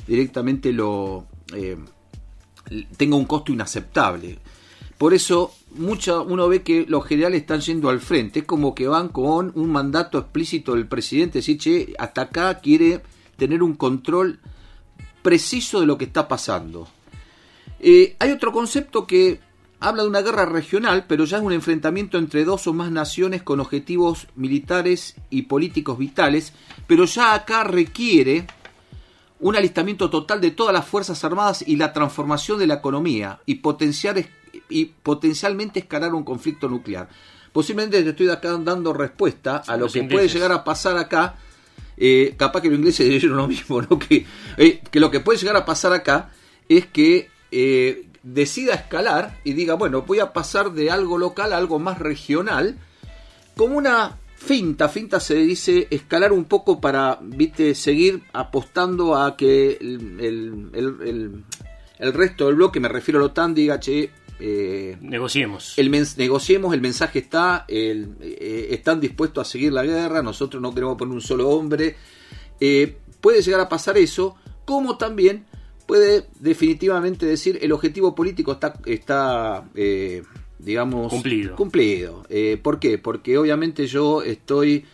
directamente 0.06 0.72
lo 0.72 1.26
eh, 1.54 1.76
tenga 2.96 3.16
un 3.16 3.26
costo 3.26 3.52
inaceptable. 3.52 4.38
Por 4.96 5.14
eso 5.14 5.54
mucha, 5.76 6.20
uno 6.20 6.48
ve 6.48 6.62
que 6.62 6.86
los 6.88 7.04
generales 7.04 7.42
están 7.42 7.60
yendo 7.60 7.88
al 7.88 8.00
frente, 8.00 8.40
es 8.40 8.44
como 8.46 8.74
que 8.74 8.88
van 8.88 9.08
con 9.08 9.52
un 9.54 9.70
mandato 9.70 10.18
explícito 10.18 10.74
del 10.74 10.88
presidente, 10.88 11.38
decir, 11.38 11.58
che, 11.58 11.94
hasta 11.98 12.22
acá 12.22 12.58
quiere 12.58 13.02
tener 13.36 13.62
un 13.62 13.74
control 13.74 14.40
preciso 15.22 15.80
de 15.80 15.86
lo 15.86 15.98
que 15.98 16.06
está 16.06 16.26
pasando. 16.26 16.88
Eh, 17.80 18.16
hay 18.18 18.32
otro 18.32 18.50
concepto 18.50 19.06
que 19.06 19.40
habla 19.80 20.02
de 20.02 20.08
una 20.08 20.22
guerra 20.22 20.46
regional, 20.46 21.04
pero 21.08 21.24
ya 21.24 21.38
es 21.38 21.42
un 21.42 21.52
enfrentamiento 21.52 22.18
entre 22.18 22.44
dos 22.44 22.66
o 22.66 22.72
más 22.72 22.90
naciones 22.90 23.42
con 23.42 23.60
objetivos 23.60 24.26
militares 24.34 25.14
y 25.30 25.42
políticos 25.42 25.98
vitales, 25.98 26.52
pero 26.86 27.04
ya 27.04 27.34
acá 27.34 27.64
requiere 27.64 28.46
un 29.40 29.54
alistamiento 29.54 30.10
total 30.10 30.40
de 30.40 30.50
todas 30.50 30.72
las 30.72 30.86
Fuerzas 30.86 31.22
Armadas 31.24 31.62
y 31.66 31.76
la 31.76 31.92
transformación 31.92 32.58
de 32.58 32.66
la 32.66 32.74
economía 32.74 33.40
y 33.46 33.56
potenciar 33.56 34.24
y 34.68 34.84
potencialmente 34.86 35.80
escalar 35.80 36.12
un 36.14 36.24
conflicto 36.24 36.68
nuclear. 36.68 37.08
Posiblemente 37.52 38.02
te 38.02 38.10
estoy 38.10 38.28
acá 38.28 38.56
dando 38.58 38.92
respuesta 38.92 39.62
a 39.66 39.76
lo 39.76 39.88
que 39.88 40.04
puede 40.04 40.28
llegar 40.28 40.52
a 40.52 40.64
pasar 40.64 40.96
acá. 40.96 41.36
Eh, 41.96 42.34
capaz 42.36 42.60
que 42.60 42.68
los 42.68 42.78
ingleses 42.78 43.08
dijeron 43.10 43.36
lo 43.36 43.48
mismo, 43.48 43.80
¿no? 43.82 43.98
que, 43.98 44.26
eh, 44.56 44.80
que 44.90 45.00
lo 45.00 45.10
que 45.10 45.20
puede 45.20 45.38
llegar 45.38 45.56
a 45.56 45.64
pasar 45.64 45.92
acá 45.92 46.30
es 46.68 46.86
que 46.86 47.30
eh, 47.50 48.07
decida 48.22 48.74
escalar 48.74 49.38
y 49.44 49.52
diga, 49.52 49.74
bueno, 49.74 50.02
voy 50.02 50.20
a 50.20 50.32
pasar 50.32 50.72
de 50.72 50.90
algo 50.90 51.18
local 51.18 51.52
a 51.52 51.56
algo 51.56 51.78
más 51.78 51.98
regional, 51.98 52.78
como 53.56 53.76
una 53.76 54.18
finta, 54.36 54.88
finta 54.88 55.18
se 55.20 55.34
dice 55.34 55.88
escalar 55.90 56.32
un 56.32 56.44
poco 56.44 56.80
para, 56.80 57.18
viste, 57.22 57.74
seguir 57.74 58.22
apostando 58.32 59.16
a 59.16 59.36
que 59.36 59.78
el, 59.80 60.18
el, 60.72 61.44
el 61.98 62.12
resto 62.12 62.46
del 62.46 62.56
bloque, 62.56 62.80
me 62.80 62.88
refiero 62.88 63.18
a 63.18 63.22
la 63.22 63.26
OTAN, 63.26 63.54
diga, 63.54 63.80
che, 63.80 64.10
eh, 64.40 64.96
negociemos. 65.00 65.76
El 65.78 65.90
negociemos, 65.90 66.72
el 66.72 66.80
mensaje 66.80 67.18
está, 67.18 67.64
el, 67.66 68.16
eh, 68.20 68.68
están 68.70 69.00
dispuestos 69.00 69.46
a 69.46 69.50
seguir 69.50 69.72
la 69.72 69.84
guerra, 69.84 70.22
nosotros 70.22 70.62
no 70.62 70.72
queremos 70.72 70.96
poner 70.96 71.14
un 71.14 71.20
solo 71.20 71.48
hombre. 71.48 71.96
Eh, 72.60 72.98
puede 73.20 73.42
llegar 73.42 73.60
a 73.60 73.68
pasar 73.68 73.98
eso, 73.98 74.36
como 74.64 74.96
también 74.96 75.46
puede 75.88 76.26
definitivamente 76.38 77.26
decir 77.26 77.58
el 77.60 77.72
objetivo 77.72 78.14
político 78.14 78.52
está, 78.52 78.74
está 78.84 79.64
digamos, 80.58 81.10
cumplido. 81.10 81.56
cumplido. 81.56 82.22
¿Por 82.62 82.78
qué? 82.78 82.98
Porque 82.98 83.36
obviamente 83.38 83.88
yo 83.88 84.22
estoy 84.22 84.84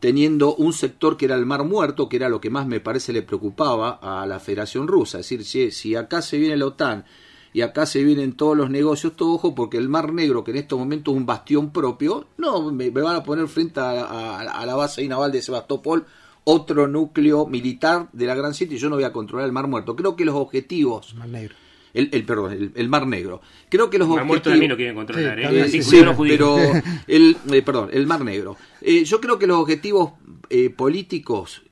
teniendo 0.00 0.54
un 0.56 0.72
sector 0.72 1.16
que 1.16 1.26
era 1.26 1.36
el 1.36 1.46
Mar 1.46 1.64
Muerto, 1.64 2.08
que 2.08 2.16
era 2.16 2.28
lo 2.28 2.40
que 2.40 2.50
más 2.50 2.66
me 2.66 2.80
parece 2.80 3.12
le 3.12 3.22
preocupaba 3.22 4.00
a 4.02 4.26
la 4.26 4.40
Federación 4.40 4.88
Rusa. 4.88 5.20
Es 5.20 5.26
decir, 5.26 5.44
si, 5.44 5.70
si 5.70 5.94
acá 5.94 6.22
se 6.22 6.38
viene 6.38 6.56
la 6.56 6.66
OTAN 6.66 7.04
y 7.52 7.60
acá 7.60 7.84
se 7.84 8.02
vienen 8.02 8.32
todos 8.32 8.56
los 8.56 8.70
negocios, 8.70 9.14
todo 9.14 9.34
ojo, 9.34 9.54
porque 9.54 9.76
el 9.76 9.88
Mar 9.88 10.12
Negro, 10.12 10.42
que 10.42 10.52
en 10.52 10.56
estos 10.56 10.78
momentos 10.78 11.12
es 11.12 11.18
un 11.18 11.26
bastión 11.26 11.70
propio, 11.70 12.28
no 12.38 12.72
me, 12.72 12.90
van 12.90 13.16
a 13.16 13.22
poner 13.22 13.46
frente 13.48 13.80
a, 13.80 14.64
la 14.64 14.74
base 14.74 15.06
naval 15.06 15.32
de 15.32 15.42
Sebastopol 15.42 16.06
otro 16.44 16.86
núcleo 16.86 17.46
militar 17.46 18.08
de 18.12 18.26
la 18.26 18.34
Gran 18.34 18.54
City 18.54 18.74
y 18.74 18.78
yo 18.78 18.88
no 18.88 18.96
voy 18.96 19.04
a 19.04 19.12
controlar 19.12 19.46
el 19.46 19.52
Mar 19.52 19.66
Muerto. 19.66 19.96
Creo 19.96 20.16
que 20.16 20.24
los 20.24 20.34
objetivos... 20.34 21.14
Mar 21.14 21.28
Negro. 21.28 21.54
El, 21.92 22.08
el, 22.12 22.24
perdón, 22.24 22.72
el, 22.74 22.88
Mar 22.88 23.06
Negro. 23.06 23.40
Creo 23.68 23.90
que 23.90 23.98
los 23.98 24.08
Mar 24.08 24.20
objetivos... 24.20 24.42
también 24.42 24.70
lo 24.70 24.76
quieren 24.76 24.94
controlar, 24.94 25.40
¿eh? 25.40 25.68
sí, 25.68 25.82
sí, 25.82 26.02
pero 26.28 26.56
el, 27.08 27.36
eh, 27.50 27.62
perdón, 27.62 27.90
el 27.92 28.06
Mar 28.06 28.24
Negro. 28.24 28.56
Eh, 28.80 29.04
yo 29.04 29.20
creo 29.20 29.38
que 29.38 29.46
los 29.46 29.58
objetivos 29.58 30.12
eh, 30.48 30.70
políticos 30.70 31.62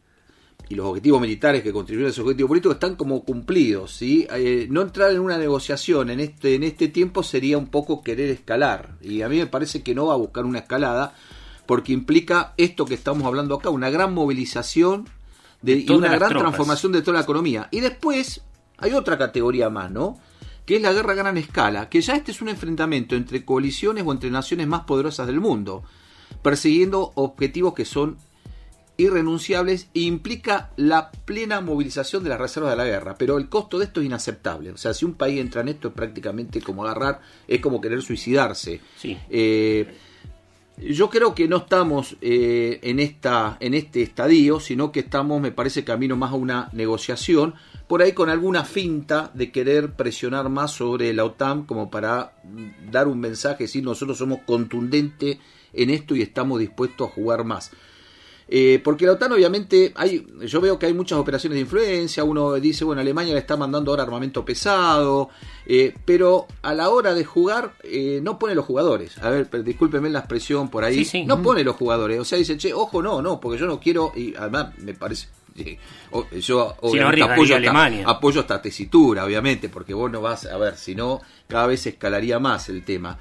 y 0.69 0.75
los 0.75 0.87
objetivos 0.87 1.21
militares 1.21 1.63
que 1.63 1.73
contribuyen 1.73 2.09
a 2.09 2.11
ese 2.11 2.21
objetivo 2.21 2.49
político 2.49 2.73
están 2.73 2.97
como 2.97 3.25
cumplidos. 3.25 3.93
¿sí? 3.93 4.27
Eh, 4.31 4.67
no 4.71 4.83
entrar 4.83 5.11
en 5.13 5.21
una 5.21 5.39
negociación 5.39 6.11
en 6.11 6.21
este, 6.21 6.55
en 6.55 6.63
este 6.63 6.89
tiempo 6.89 7.23
sería 7.23 7.57
un 7.57 7.69
poco 7.69 8.03
querer 8.03 8.31
escalar. 8.31 8.97
Y 9.01 9.23
a 9.23 9.29
mí 9.29 9.39
me 9.39 9.47
parece 9.47 9.83
que 9.83 9.95
no 9.95 10.07
va 10.07 10.15
a 10.15 10.19
buscar 10.19 10.45
una 10.45 10.61
escalada 10.61 11.15
porque 11.69 11.93
implica 11.93 12.55
esto 12.57 12.87
que 12.87 12.95
estamos 12.95 13.25
hablando 13.25 13.55
acá, 13.55 13.69
una 13.69 13.91
gran 13.91 14.15
movilización 14.15 15.07
de, 15.61 15.85
y 15.87 15.91
una 15.91 16.17
gran 16.17 16.31
transformación 16.31 16.93
de 16.93 17.03
toda 17.03 17.19
la 17.19 17.25
economía. 17.25 17.69
Y 17.71 17.81
después 17.81 18.41
hay 18.79 18.95
otra 18.95 19.19
categoría 19.19 19.69
más, 19.69 19.91
¿no? 19.91 20.19
Que 20.65 20.77
es 20.77 20.83
la 20.83 20.95
guerra 20.95 21.13
a 21.13 21.17
gran 21.17 21.37
escala, 21.37 21.91
que 21.91 22.01
ya 22.01 22.15
este 22.17 22.31
es 22.31 22.41
un 22.41 22.49
enfrentamiento 22.49 23.17
entre 23.17 23.45
coaliciones 23.45 24.03
o 24.07 24.13
entre 24.13 24.31
naciones 24.31 24.67
más 24.67 24.85
poderosas 24.85 25.27
del 25.27 25.41
mundo, 25.41 25.85
persiguiendo 26.41 27.13
objetivos 27.17 27.75
que 27.75 27.85
son 27.85 28.17
irrenunciables 28.97 29.91
e 29.93 30.01
implica 30.01 30.71
la 30.77 31.11
plena 31.11 31.61
movilización 31.61 32.25
de 32.25 32.31
las 32.31 32.41
reservas 32.41 32.71
de 32.71 32.77
la 32.79 32.87
guerra. 32.87 33.17
Pero 33.19 33.37
el 33.37 33.51
costo 33.51 33.79
de 33.79 33.85
esto 33.85 34.01
es 34.01 34.07
inaceptable. 34.07 34.71
O 34.71 34.79
sea, 34.79 34.95
si 34.95 35.05
un 35.05 35.13
país 35.13 35.39
entra 35.39 35.61
en 35.61 35.69
esto 35.69 35.89
es 35.89 35.95
prácticamente 35.95 36.63
como 36.63 36.83
agarrar, 36.87 37.21
es 37.47 37.61
como 37.61 37.79
querer 37.83 38.01
suicidarse. 38.01 38.81
Eh, 39.05 40.08
yo 40.81 41.11
creo 41.11 41.35
que 41.35 41.49
no 41.49 41.59
estamos 41.59 42.17
eh, 42.21 42.79
en, 42.83 43.01
esta, 43.01 43.57
en 43.61 43.75
este 43.75 44.03
estadio, 44.03 44.61
sino 44.61 44.93
que 44.93 45.01
estamos, 45.01 45.41
me 45.41 45.53
parece, 45.53 45.85
camino 45.85 46.17
más 46.17 46.33
a 46.33 46.37
una 46.37 46.69
negociación, 46.73 47.55
por 47.89 48.03
ahí 48.03 48.13
con 48.13 48.31
alguna 48.31 48.65
finta 48.65 49.31
de 49.35 49.51
querer 49.51 49.93
presionar 49.93 50.49
más 50.49 50.73
sobre 50.73 51.13
la 51.13 51.25
OTAN 51.25 51.65
como 51.65 51.91
para 51.91 52.33
dar 52.91 53.09
un 53.09 53.19
mensaje, 53.19 53.65
decir 53.65 53.83
nosotros 53.83 54.19
somos 54.19 54.41
contundentes 54.47 55.39
en 55.73 55.91
esto 55.91 56.15
y 56.15 56.23
estamos 56.23 56.61
dispuestos 56.61 57.09
a 57.09 57.13
jugar 57.13 57.45
más. 57.45 57.71
Eh, 58.51 58.81
porque 58.83 59.05
la 59.05 59.13
OTAN 59.13 59.33
obviamente, 59.33 59.93
hay, 59.95 60.27
yo 60.47 60.61
veo 60.63 60.79
que 60.79 60.87
hay 60.87 60.95
muchas 60.95 61.19
operaciones 61.19 61.57
de 61.57 61.61
influencia, 61.61 62.25
uno 62.25 62.55
dice, 62.55 62.83
bueno, 62.83 63.03
Alemania 63.03 63.35
le 63.35 63.41
está 63.41 63.59
mandando 63.59 63.91
ahora 63.91 64.05
armamento 64.05 64.43
pesado, 64.43 65.29
eh, 65.67 65.95
pero 66.07 66.47
a 66.63 66.73
la 66.73 66.89
hora 66.89 67.13
de 67.13 67.27
jugar 67.27 67.75
eh, 67.85 68.21
no 68.23 68.39
pone 68.39 68.55
los 68.55 68.65
jugadores. 68.65 69.19
A 69.19 69.29
ver, 69.29 69.51
discúlpeme 69.63 70.09
la 70.09 70.21
expresión 70.21 70.71
por 70.71 70.83
ahí, 70.83 71.07
no 71.27 71.43
pone 71.43 71.63
los 71.63 71.77
jugadores, 71.77 72.19
o 72.19 72.25
sea, 72.25 72.39
dice, 72.39 72.57
che, 72.57 72.73
ojo, 72.73 73.03
no, 73.03 73.21
no, 73.21 73.39
porque 73.39 73.59
yo 73.59 73.67
no 73.67 73.79
quiero, 73.79 74.13
y 74.17 74.35
además 74.35 74.79
me 74.79 74.95
parece... 74.95 75.29
Yo 76.41 76.71
apoyo, 76.71 77.57
Esta, 77.57 78.11
apoyo 78.11 78.41
esta 78.43 78.63
tesitura, 78.63 79.25
obviamente, 79.25 79.69
porque 79.69 79.93
vos 79.93 80.09
no 80.09 80.21
vas 80.21 80.47
a 80.47 80.57
ver, 80.57 80.77
si 80.77 80.95
no, 80.95 81.21
cada 81.49 81.67
vez 81.67 81.85
escalaría 81.85 82.39
más 82.39 82.69
el 82.69 82.85
tema. 82.85 83.19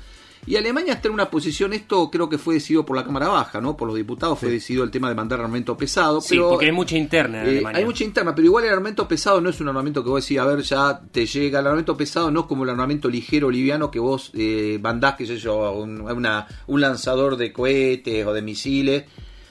Y 0.48 0.56
Alemania 0.56 0.94
está 0.94 1.10
en 1.10 1.14
una 1.14 1.30
posición, 1.30 1.74
esto 1.74 2.10
creo 2.10 2.30
que 2.30 2.38
fue 2.38 2.54
decidido 2.54 2.86
por 2.86 2.96
la 2.96 3.04
Cámara 3.04 3.28
Baja, 3.28 3.60
¿no? 3.60 3.76
Por 3.76 3.90
los 3.90 3.98
diputados 3.98 4.40
fue 4.40 4.50
decidido 4.50 4.86
el 4.86 4.92
tema 4.92 5.10
de 5.10 5.16
mandar 5.16 5.42
armamento 5.42 5.76
pesado. 5.76 6.22
Sí, 6.22 6.40
porque 6.40 6.68
hay 6.68 6.72
mucha 6.72 6.96
interna 6.96 7.42
en 7.42 7.48
eh, 7.48 7.50
Alemania. 7.50 7.80
Hay 7.80 7.86
mucha 7.86 8.06
interna, 8.06 8.34
pero 8.34 8.46
igual 8.46 8.64
el 8.64 8.70
armamento 8.72 9.06
pesado 9.10 9.42
no 9.42 9.50
es 9.50 9.60
un 9.60 9.68
armamento 9.68 10.02
que 10.06 10.10
vos 10.10 10.24
decís, 10.24 10.40
a 10.40 10.46
ver, 10.46 10.62
ya 10.62 11.02
te 11.12 11.26
llega. 11.26 11.60
El 11.60 11.66
armamento 11.66 11.98
pesado 11.98 12.32
no 12.32 12.40
es 12.40 12.46
como 12.46 12.64
el 12.64 12.70
armamento 12.70 13.10
ligero, 13.10 13.52
liviano, 13.52 13.92
que 13.92 14.00
vos 14.00 14.32
eh, 14.36 14.80
mandás, 14.82 15.16
qué 15.16 15.26
sé 15.26 15.36
yo, 15.36 15.70
un, 15.74 16.00
una, 16.00 16.48
un 16.68 16.80
lanzador 16.80 17.36
de 17.36 17.52
cohetes 17.52 18.26
o 18.26 18.32
de 18.32 18.42
misiles. 18.42 19.04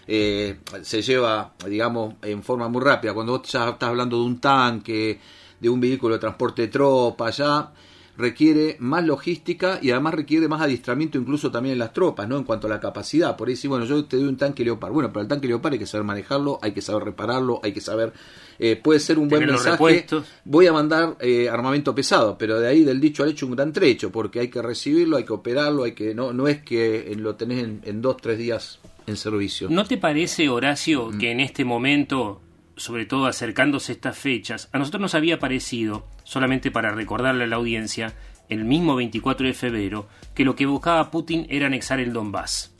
Eh, 0.08 0.60
se 0.80 1.02
lleva, 1.02 1.52
digamos, 1.68 2.14
en 2.22 2.42
forma 2.42 2.68
muy 2.68 2.82
rápida. 2.82 3.12
Cuando 3.12 3.38
vos 3.38 3.46
ya 3.52 3.68
estás 3.68 3.90
hablando 3.90 4.18
de 4.18 4.24
un 4.24 4.40
tanque, 4.40 5.20
de 5.60 5.68
un 5.68 5.78
vehículo 5.78 6.14
de 6.14 6.20
transporte 6.20 6.62
de 6.62 6.68
tropas, 6.68 7.36
ya 7.36 7.70
requiere 8.16 8.76
más 8.78 9.04
logística 9.04 9.78
y 9.82 9.90
además 9.90 10.14
requiere 10.14 10.48
más 10.48 10.62
adiestramiento 10.62 11.18
incluso 11.18 11.50
también 11.50 11.74
en 11.74 11.78
las 11.78 11.92
tropas, 11.92 12.28
¿no? 12.28 12.36
En 12.36 12.44
cuanto 12.44 12.66
a 12.66 12.70
la 12.70 12.80
capacidad. 12.80 13.36
Por 13.36 13.50
eso, 13.50 13.68
bueno, 13.68 13.84
yo 13.84 14.04
te 14.04 14.16
doy 14.16 14.26
un 14.26 14.36
tanque 14.36 14.64
Leopard. 14.64 14.92
Bueno, 14.92 15.10
pero 15.12 15.22
el 15.22 15.28
tanque 15.28 15.48
Leopard 15.48 15.74
hay 15.74 15.78
que 15.78 15.86
saber 15.86 16.04
manejarlo, 16.04 16.58
hay 16.62 16.72
que 16.72 16.82
saber 16.82 17.04
repararlo, 17.04 17.60
hay 17.62 17.72
que 17.72 17.80
saber... 17.80 18.12
Eh, 18.58 18.76
puede 18.76 19.00
ser 19.00 19.18
un 19.18 19.28
buen 19.28 19.44
mensaje. 19.44 20.06
Voy 20.44 20.66
a 20.66 20.72
mandar 20.72 21.16
eh, 21.20 21.48
armamento 21.48 21.94
pesado, 21.94 22.38
pero 22.38 22.58
de 22.58 22.68
ahí 22.68 22.84
del 22.84 23.00
dicho 23.00 23.22
al 23.22 23.30
hecho 23.30 23.46
un 23.46 23.54
gran 23.54 23.72
trecho, 23.72 24.10
porque 24.10 24.40
hay 24.40 24.48
que 24.48 24.62
recibirlo, 24.62 25.18
hay 25.18 25.24
que 25.24 25.34
operarlo, 25.34 25.84
hay 25.84 25.92
que 25.92 26.14
no 26.14 26.32
no 26.32 26.48
es 26.48 26.62
que 26.62 27.14
lo 27.18 27.34
tenés 27.34 27.64
en, 27.64 27.80
en 27.84 28.00
dos, 28.00 28.16
tres 28.16 28.38
días 28.38 28.78
en 29.06 29.16
servicio. 29.16 29.68
¿No 29.70 29.84
te 29.84 29.98
parece, 29.98 30.48
Horacio, 30.48 31.10
mm. 31.10 31.18
que 31.18 31.30
en 31.30 31.40
este 31.40 31.64
momento 31.64 32.40
sobre 32.76 33.06
todo 33.06 33.26
acercándose 33.26 33.92
estas 33.92 34.18
fechas, 34.18 34.68
a 34.72 34.78
nosotros 34.78 35.00
nos 35.00 35.14
había 35.14 35.38
parecido, 35.38 36.06
solamente 36.24 36.70
para 36.70 36.92
recordarle 36.92 37.44
a 37.44 37.46
la 37.46 37.56
audiencia, 37.56 38.14
el 38.48 38.64
mismo 38.64 38.94
24 38.94 39.46
de 39.46 39.54
febrero, 39.54 40.08
que 40.34 40.44
lo 40.44 40.56
que 40.56 40.66
buscaba 40.66 41.10
Putin 41.10 41.46
era 41.50 41.66
anexar 41.66 42.00
el 42.00 42.12
Donbass. 42.12 42.74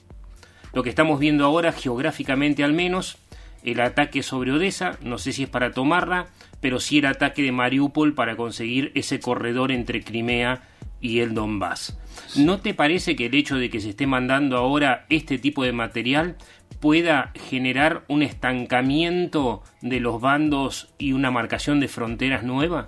Lo 0.73 0.83
que 0.83 0.91
estamos 0.91 1.19
viendo 1.19 1.45
ahora, 1.45 1.73
geográficamente 1.73 2.63
al 2.63 2.73
menos, 2.73 3.19
el 3.63 3.81
ataque 3.81 4.23
sobre 4.23 4.53
Odessa, 4.53 4.99
no 5.03 5.19
sé 5.19 5.33
si 5.33 5.45
es 5.45 5.49
para 5.49 5.73
tomarla, 5.73 6.27
pero 6.61 6.79
sí 6.81 6.99
el 6.99 7.07
ataque 7.07 7.43
de 7.43 7.53
Mariupol 7.53 8.15
para 8.15 8.37
conseguir 8.37 8.93
ese 8.95 9.19
corredor 9.19 9.73
entre 9.73 10.05
Crimea 10.05 10.63
y 11.01 11.21
el 11.21 11.35
Donbass. 11.35 11.99
¿No 12.37 12.61
te 12.61 12.75
parece 12.75 13.17
que 13.17 13.27
el 13.27 13.35
hecho 13.35 13.57
de 13.57 13.71
que 13.71 13.81
se 13.81 13.91
esté 13.91 14.07
mandando 14.07 14.57
ahora 14.57 15.07
este 15.09 15.39
tipo 15.39 15.65
de 15.65 15.73
material 15.73 16.37
pueda 16.81 17.33
generar 17.35 18.05
un 18.09 18.23
estancamiento 18.23 19.63
de 19.83 20.01
los 20.01 20.21
bandos 20.21 20.89
y 20.99 21.13
una 21.13 21.31
marcación 21.31 21.81
de 21.81 21.89
fronteras 21.89 22.43
nueva? 22.43 22.87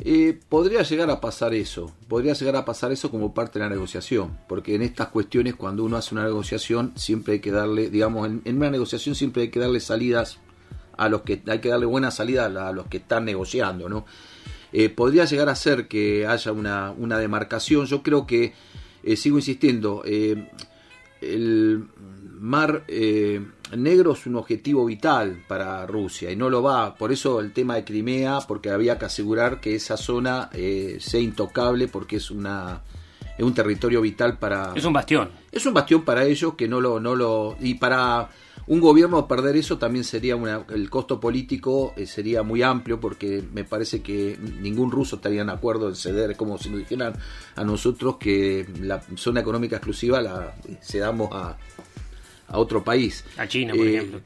Eh, 0.00 0.38
podría 0.48 0.82
llegar 0.82 1.10
a 1.10 1.20
pasar 1.20 1.54
eso, 1.54 1.92
podría 2.06 2.32
llegar 2.32 2.54
a 2.54 2.64
pasar 2.64 2.92
eso 2.92 3.10
como 3.10 3.34
parte 3.34 3.58
de 3.58 3.64
la 3.64 3.70
negociación, 3.70 4.38
porque 4.48 4.76
en 4.76 4.82
estas 4.82 5.08
cuestiones 5.08 5.56
cuando 5.56 5.82
uno 5.82 5.96
hace 5.96 6.14
una 6.14 6.22
negociación 6.22 6.92
siempre 6.94 7.34
hay 7.34 7.40
que 7.40 7.50
darle, 7.50 7.90
digamos, 7.90 8.28
en, 8.28 8.56
una 8.56 8.70
negociación 8.70 9.16
siempre 9.16 9.42
hay 9.42 9.48
que 9.48 9.58
darle 9.58 9.80
salidas 9.80 10.38
a 10.96 11.08
los 11.08 11.22
que 11.22 11.42
hay 11.48 11.58
que 11.58 11.68
darle 11.68 11.86
buena 11.86 12.12
salida 12.12 12.46
a, 12.46 12.72
los 12.72 12.86
que 12.86 12.98
están 12.98 13.24
negociando, 13.24 13.88
¿no? 13.88 14.06
Eh, 14.72 14.88
podría 14.88 15.24
llegar 15.24 15.48
a 15.48 15.56
ser 15.56 15.88
que 15.88 16.26
haya 16.26 16.52
una, 16.52 16.92
una 16.92 17.18
demarcación. 17.18 17.86
Yo 17.86 18.02
creo 18.02 18.26
que 18.26 18.52
eh, 19.02 19.16
sigo 19.16 19.38
insistiendo. 19.38 20.04
El 20.04 21.88
mar 22.40 22.84
negro 23.76 24.12
es 24.12 24.26
un 24.26 24.36
objetivo 24.36 24.84
vital 24.84 25.44
para 25.46 25.86
Rusia 25.86 26.30
y 26.30 26.36
no 26.36 26.50
lo 26.50 26.62
va. 26.62 26.94
Por 26.94 27.12
eso 27.12 27.40
el 27.40 27.52
tema 27.52 27.74
de 27.76 27.84
Crimea, 27.84 28.40
porque 28.46 28.70
había 28.70 28.98
que 28.98 29.06
asegurar 29.06 29.60
que 29.60 29.74
esa 29.74 29.96
zona 29.96 30.50
sea 30.52 31.20
intocable, 31.20 31.88
porque 31.88 32.16
es 32.16 32.30
una 32.30 32.82
es 33.38 33.44
un 33.44 33.54
territorio 33.54 34.00
vital 34.00 34.36
para. 34.36 34.72
Es 34.74 34.84
un 34.84 34.92
bastión. 34.92 35.30
Es 35.52 35.64
un 35.64 35.72
bastión 35.72 36.02
para 36.02 36.24
ellos 36.24 36.54
que 36.54 36.66
no 36.66 36.80
lo 36.80 36.98
no 36.98 37.14
lo 37.14 37.56
y 37.60 37.74
para 37.74 38.28
un 38.66 38.80
gobierno 38.80 39.26
perder 39.26 39.56
eso 39.56 39.78
también 39.78 40.04
sería 40.04 40.36
una, 40.36 40.66
el 40.68 40.90
costo 40.90 41.18
político 41.18 41.94
eh, 41.96 42.06
sería 42.06 42.42
muy 42.42 42.62
amplio 42.62 43.00
porque 43.00 43.42
me 43.54 43.64
parece 43.64 44.02
que 44.02 44.38
ningún 44.60 44.90
ruso 44.90 45.16
estaría 45.16 45.42
de 45.42 45.52
acuerdo 45.52 45.88
en 45.88 45.96
ceder 45.96 46.36
como 46.36 46.58
si 46.58 46.68
nos 46.68 46.80
dijeran 46.80 47.14
a 47.56 47.64
nosotros 47.64 48.16
que 48.16 48.68
la 48.82 49.00
zona 49.16 49.40
económica 49.40 49.76
exclusiva 49.76 50.20
la 50.20 50.54
cedamos 50.82 51.30
a, 51.32 51.56
a 52.48 52.58
otro 52.58 52.82
país. 52.82 53.24
A 53.36 53.46
China, 53.46 53.74
por 53.74 53.86
eh, 53.86 53.96
ejemplo. 53.96 54.20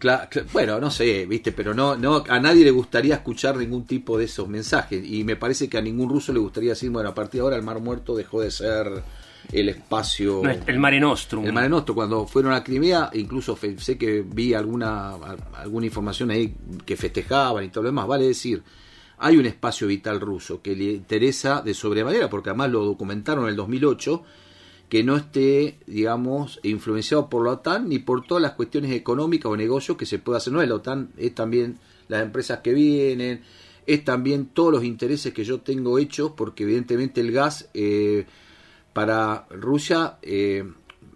bueno, 0.53 0.81
no 0.81 0.91
sé, 0.91 1.27
viste, 1.27 1.53
pero 1.53 1.75
no, 1.75 1.97
no, 1.97 2.25
a 2.29 2.41
nadie 2.41 2.65
le 2.65 2.71
gustaría 2.71 3.17
escuchar 3.17 3.57
ningún 3.57 3.85
tipo 3.85 4.17
de 4.17 4.25
esos 4.25 4.49
mensajes. 4.49 5.05
Y 5.05 5.25
me 5.25 5.37
parece 5.37 5.69
que 5.69 5.79
a 5.79 5.83
ningún 5.83 6.09
ruso 6.09 6.33
le 6.33 6.39
gustaría 6.39 6.71
decir, 6.71 6.91
bueno, 6.91 7.11
a 7.11 7.15
partir 7.15 7.41
de 7.41 7.45
ahora 7.45 7.57
el 7.57 7.63
Mar 7.63 7.81
Muerto 7.81 8.15
dejó 8.17 8.41
de 8.41 8.51
ser 8.51 9.03
el 9.51 9.69
espacio. 9.69 10.43
el 10.45 10.79
Mare 10.79 11.01
Nostrum. 11.01 11.45
El 11.45 11.53
Mare 11.53 11.69
Nostrum. 11.69 11.97
Cuando 11.97 12.27
fueron 12.27 12.53
a 12.53 12.63
Crimea, 12.63 13.11
incluso 13.15 13.59
sé 13.79 13.99
que 13.99 14.23
vi 14.25 14.55
alguna, 14.55 15.15
alguna 15.55 15.87
información 15.87 16.31
ahí 16.31 16.55
que 16.85 16.97
festejaban 16.97 17.65
y 17.65 17.69
todo 17.69 17.83
lo 17.83 17.89
demás. 17.89 18.07
Vale 18.07 18.27
decir, 18.27 18.63
hay 19.19 19.37
un 19.37 19.47
espacio 19.47 19.87
vital 19.89 20.21
ruso 20.21 20.63
que 20.63 20.77
le 20.77 20.93
interesa 20.93 21.61
de 21.61 21.75
sobremanera, 21.75 22.31
porque 22.31 22.51
además 22.51 22.71
lo 22.71 22.85
documentaron 22.85 23.45
en 23.45 23.51
el 23.51 23.57
2008, 23.57 24.23
que 24.93 25.03
no 25.03 25.17
esté, 25.17 25.79
digamos, 25.87 26.61
influenciado 26.63 27.31
por 27.31 27.47
la 27.47 27.53
OTAN 27.53 27.89
ni 27.89 27.99
por 27.99 28.27
todas 28.27 28.43
las 28.43 28.53
cuestiones 28.53 28.93
económicas 28.93 29.51
o 29.51 29.57
negocios 29.57 29.97
que 29.97 30.05
se 30.05 30.19
puede 30.19 30.37
hacer. 30.37 30.53
No 30.53 30.61
es 30.61 30.69
la 30.69 30.75
OTAN, 30.75 31.15
es 31.17 31.35
también 31.35 31.79
las 32.09 32.23
empresas 32.23 32.59
que 32.59 32.75
vienen, 32.75 33.41
es 33.87 34.05
también 34.05 34.49
todos 34.53 34.71
los 34.71 34.85
intereses 34.85 35.33
que 35.33 35.45
yo 35.45 35.61
tengo 35.61 35.99
hechos, 35.99 36.33
porque 36.37 36.65
evidentemente 36.65 37.23
el 37.23 37.33
gas. 37.33 37.71
Eh, 37.73 38.27
para 38.93 39.47
Rusia 39.49 40.19
eh, 40.21 40.71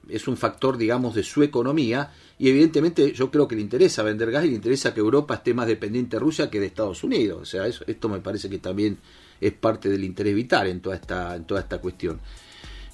es 0.09 0.27
un 0.27 0.39
factor, 0.39 0.79
digamos, 0.79 1.15
de 1.15 1.23
su 1.23 1.43
economía 1.43 2.15
y 2.39 2.49
evidentemente 2.49 3.13
yo 3.13 3.31
creo 3.31 3.47
que 3.47 3.57
le 3.57 3.61
interesa 3.61 4.03
vender 4.03 4.31
gas 4.31 4.47
y 4.47 4.49
le 4.49 4.55
interesa 4.55 4.95
que 4.95 5.01
Europa 5.01 5.35
esté 5.35 5.53
más 5.53 5.67
dependiente 5.67 6.17
de 6.17 6.21
Rusia 6.21 6.49
que 6.49 6.61
de 6.61 6.65
Estados 6.65 7.05
Unidos. 7.05 7.43
O 7.43 7.45
sea, 7.45 7.67
eso, 7.67 7.85
esto 7.87 8.09
me 8.09 8.21
parece 8.21 8.49
que 8.49 8.57
también 8.57 8.97
es 9.39 9.53
parte 9.53 9.91
del 9.91 10.03
interés 10.03 10.35
vital 10.35 10.67
en 10.69 10.81
toda 10.81 10.97
esta, 10.97 11.37
en 11.37 11.45
toda 11.45 11.61
esta 11.61 11.77
cuestión. 11.77 12.19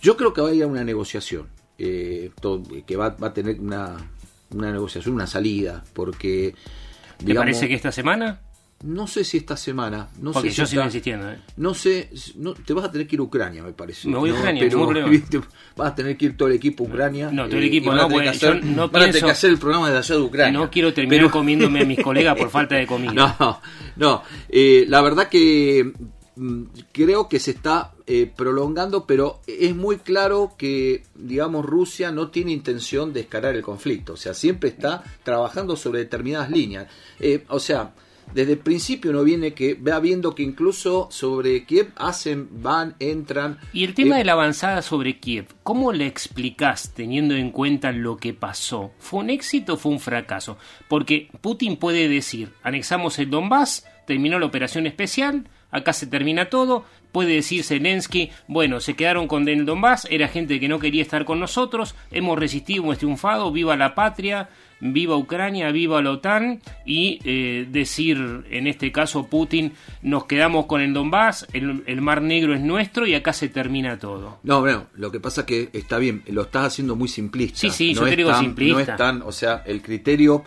Yo 0.03 0.17
creo 0.17 0.33
que 0.35 0.41
va 0.43 0.49
a 0.51 0.53
ir 0.53 0.63
a 0.65 0.67
una 0.67 0.85
negociación, 0.85 1.47
eh, 1.79 2.31
que 2.87 2.97
va, 2.97 3.11
va, 3.11 3.29
a 3.29 3.33
tener 3.33 3.59
una, 3.61 3.97
una 4.51 4.71
negociación, 4.73 5.15
una 5.15 5.27
salida, 5.27 5.83
porque... 5.95 6.55
¿Te 7.25 7.35
parece 7.35 7.69
que 7.69 7.75
esta 7.75 7.93
semana? 7.93 8.41
No 8.83 9.07
sé 9.07 9.23
si 9.23 9.37
esta 9.37 9.57
semana. 9.57 10.09
No 10.21 10.33
Porque 10.33 10.51
sé 10.51 10.57
yo 10.57 10.67
si 10.67 10.71
sigo 10.73 10.83
insistiendo. 10.83 11.31
¿eh? 11.31 11.39
No 11.57 11.73
sé. 11.73 12.11
No, 12.35 12.53
te 12.53 12.73
vas 12.73 12.87
a 12.87 12.91
tener 12.91 13.07
que 13.07 13.15
ir 13.15 13.21
a 13.21 13.23
Ucrania, 13.23 13.63
me 13.63 13.73
parece. 13.73 14.09
Me 14.09 14.17
voy 14.19 14.31
a 14.31 14.33
no, 14.33 14.39
Ucrania, 14.41 14.63
pero, 14.65 14.83
problema. 14.83 15.09
¿viste? 15.09 15.41
Vas 15.77 15.93
a 15.93 15.95
tener 15.95 16.17
que 16.17 16.25
ir 16.25 16.37
todo 16.37 16.49
el 16.49 16.55
equipo 16.55 16.83
a 16.83 16.89
Ucrania. 16.89 17.31
No, 17.31 17.47
todo 17.47 17.59
el 17.59 17.63
eh, 17.65 17.67
equipo 17.69 17.91
van 17.91 17.99
no, 17.99 18.09
porque 18.09 18.25
que 18.25 18.29
hacer, 18.31 18.61
yo 18.61 18.67
no 18.67 18.89
van 18.89 18.89
a 18.89 18.91
tener 18.91 19.11
pienso- 19.13 19.27
que 19.27 19.31
hacer 19.31 19.51
el 19.51 19.59
programa 19.59 19.89
de 19.89 19.99
allá 19.99 20.15
de 20.17 20.21
Ucrania. 20.21 20.59
No 20.59 20.69
quiero 20.69 20.93
terminar 20.93 21.27
Pero- 21.27 21.31
comiéndome 21.31 21.81
a 21.81 21.85
mis 21.85 22.01
colegas 22.03 22.37
por 22.37 22.51
falta 22.51 22.75
de 22.75 22.87
comida. 22.89 23.13
No, 23.13 23.61
no. 23.95 24.23
eh, 24.49 24.85
la 24.89 25.01
verdad 25.01 25.29
que 25.29 25.93
creo 26.93 27.29
que 27.29 27.39
se 27.39 27.51
está 27.53 27.93
eh, 28.07 28.31
prolongando, 28.35 29.07
pero 29.07 29.41
es 29.47 29.75
muy 29.75 29.99
claro 29.99 30.55
que, 30.57 31.03
digamos, 31.15 31.65
Rusia 31.67 32.11
no 32.11 32.31
tiene 32.31 32.53
intención 32.53 33.13
de 33.13 33.21
escalar 33.21 33.55
el 33.55 33.63
conflicto. 33.63 34.15
O 34.15 34.17
sea, 34.17 34.35
siempre 34.35 34.71
está 34.71 35.03
trabajando 35.23 35.77
sobre 35.77 36.01
determinadas 36.01 36.51
líneas. 36.51 36.89
Eh, 37.21 37.45
o 37.49 37.59
sea, 37.59 37.93
desde 38.35 38.53
el 38.53 38.59
principio 38.59 39.11
uno 39.11 39.25
viene 39.25 39.53
que 39.53 39.75
va 39.75 40.01
viendo 40.01 40.35
que 40.35 40.43
incluso 40.43 41.09
sobre 41.11 41.65
Kiev 41.65 41.93
hacen, 41.97 42.49
van, 42.63 42.95
entran. 42.99 43.59
Y 43.75 43.85
el 43.85 43.95
tema 43.95 44.17
eh, 44.17 44.19
de 44.19 44.25
la 44.25 44.33
avanzada 44.33 44.81
sobre 44.81 45.19
Kiev, 45.19 45.49
¿cómo 45.63 45.93
le 45.93 46.07
explicás 46.07 46.93
teniendo 46.95 47.35
en 47.35 47.51
cuenta 47.51 47.93
lo 47.93 48.17
que 48.17 48.33
pasó? 48.33 48.93
¿Fue 48.99 49.21
un 49.21 49.31
éxito 49.31 49.75
o 49.75 49.77
fue 49.77 49.93
un 49.93 50.01
fracaso? 50.01 50.57
Porque 50.89 51.29
Putin 51.43 51.77
puede 51.77 52.09
decir, 52.09 52.53
anexamos 52.63 53.19
el 53.19 53.29
Donbass, 53.29 53.87
terminó 54.07 54.39
la 54.39 54.47
operación 54.47 54.87
especial, 54.87 55.49
acá 55.73 55.93
se 55.93 56.07
termina 56.07 56.45
todo. 56.51 56.85
Puede 57.11 57.35
decir 57.35 57.63
Zelensky, 57.65 58.31
bueno, 58.47 58.81
se 58.81 58.95
quedaron 58.95 59.27
con 59.29 59.47
el 59.49 59.67
Donbass, 59.67 60.07
era 60.11 60.29
gente 60.29 60.59
que 60.61 60.69
no 60.69 60.79
quería 60.79 61.03
estar 61.03 61.25
con 61.27 61.41
nosotros, 61.41 61.95
hemos 62.11 62.39
resistido, 62.39 62.85
hemos 62.85 62.97
triunfado, 62.99 63.53
viva 63.53 63.77
la 63.77 63.95
patria, 63.95 64.49
viva 64.81 65.15
Ucrania, 65.19 65.71
viva 65.73 66.01
la 66.01 66.13
OTAN 66.13 66.61
y 66.87 67.19
eh, 67.25 67.67
decir, 67.71 68.17
en 68.51 68.67
este 68.67 68.91
caso 68.93 69.27
Putin, 69.27 69.75
nos 70.01 70.25
quedamos 70.25 70.65
con 70.65 70.81
el 70.81 70.95
Donbass, 70.95 71.47
el, 71.53 71.83
el 71.87 72.01
Mar 72.01 72.23
Negro 72.23 72.55
es 72.55 72.63
nuestro 72.63 73.07
y 73.07 73.15
acá 73.15 73.35
se 73.35 73.51
termina 73.51 73.99
todo. 73.99 74.39
No, 74.43 74.61
bueno, 74.61 74.87
lo 74.95 75.11
que 75.13 75.21
pasa 75.21 75.43
es 75.43 75.47
que 75.47 75.69
está 75.75 75.99
bien, 75.99 76.23
lo 76.29 76.43
estás 76.43 76.69
haciendo 76.69 76.97
muy 76.97 77.09
simplista. 77.09 77.59
Sí, 77.59 77.69
sí, 77.69 77.93
no 77.93 78.01
yo 78.01 78.07
te 78.09 78.17
digo 78.17 78.31
tan- 78.31 78.41
simplista. 78.41 78.75
No 78.75 78.81
es 78.93 78.97
tan, 78.97 79.21
o 79.23 79.33
sea, 79.33 79.63
el 79.67 79.83
criterio, 79.83 80.45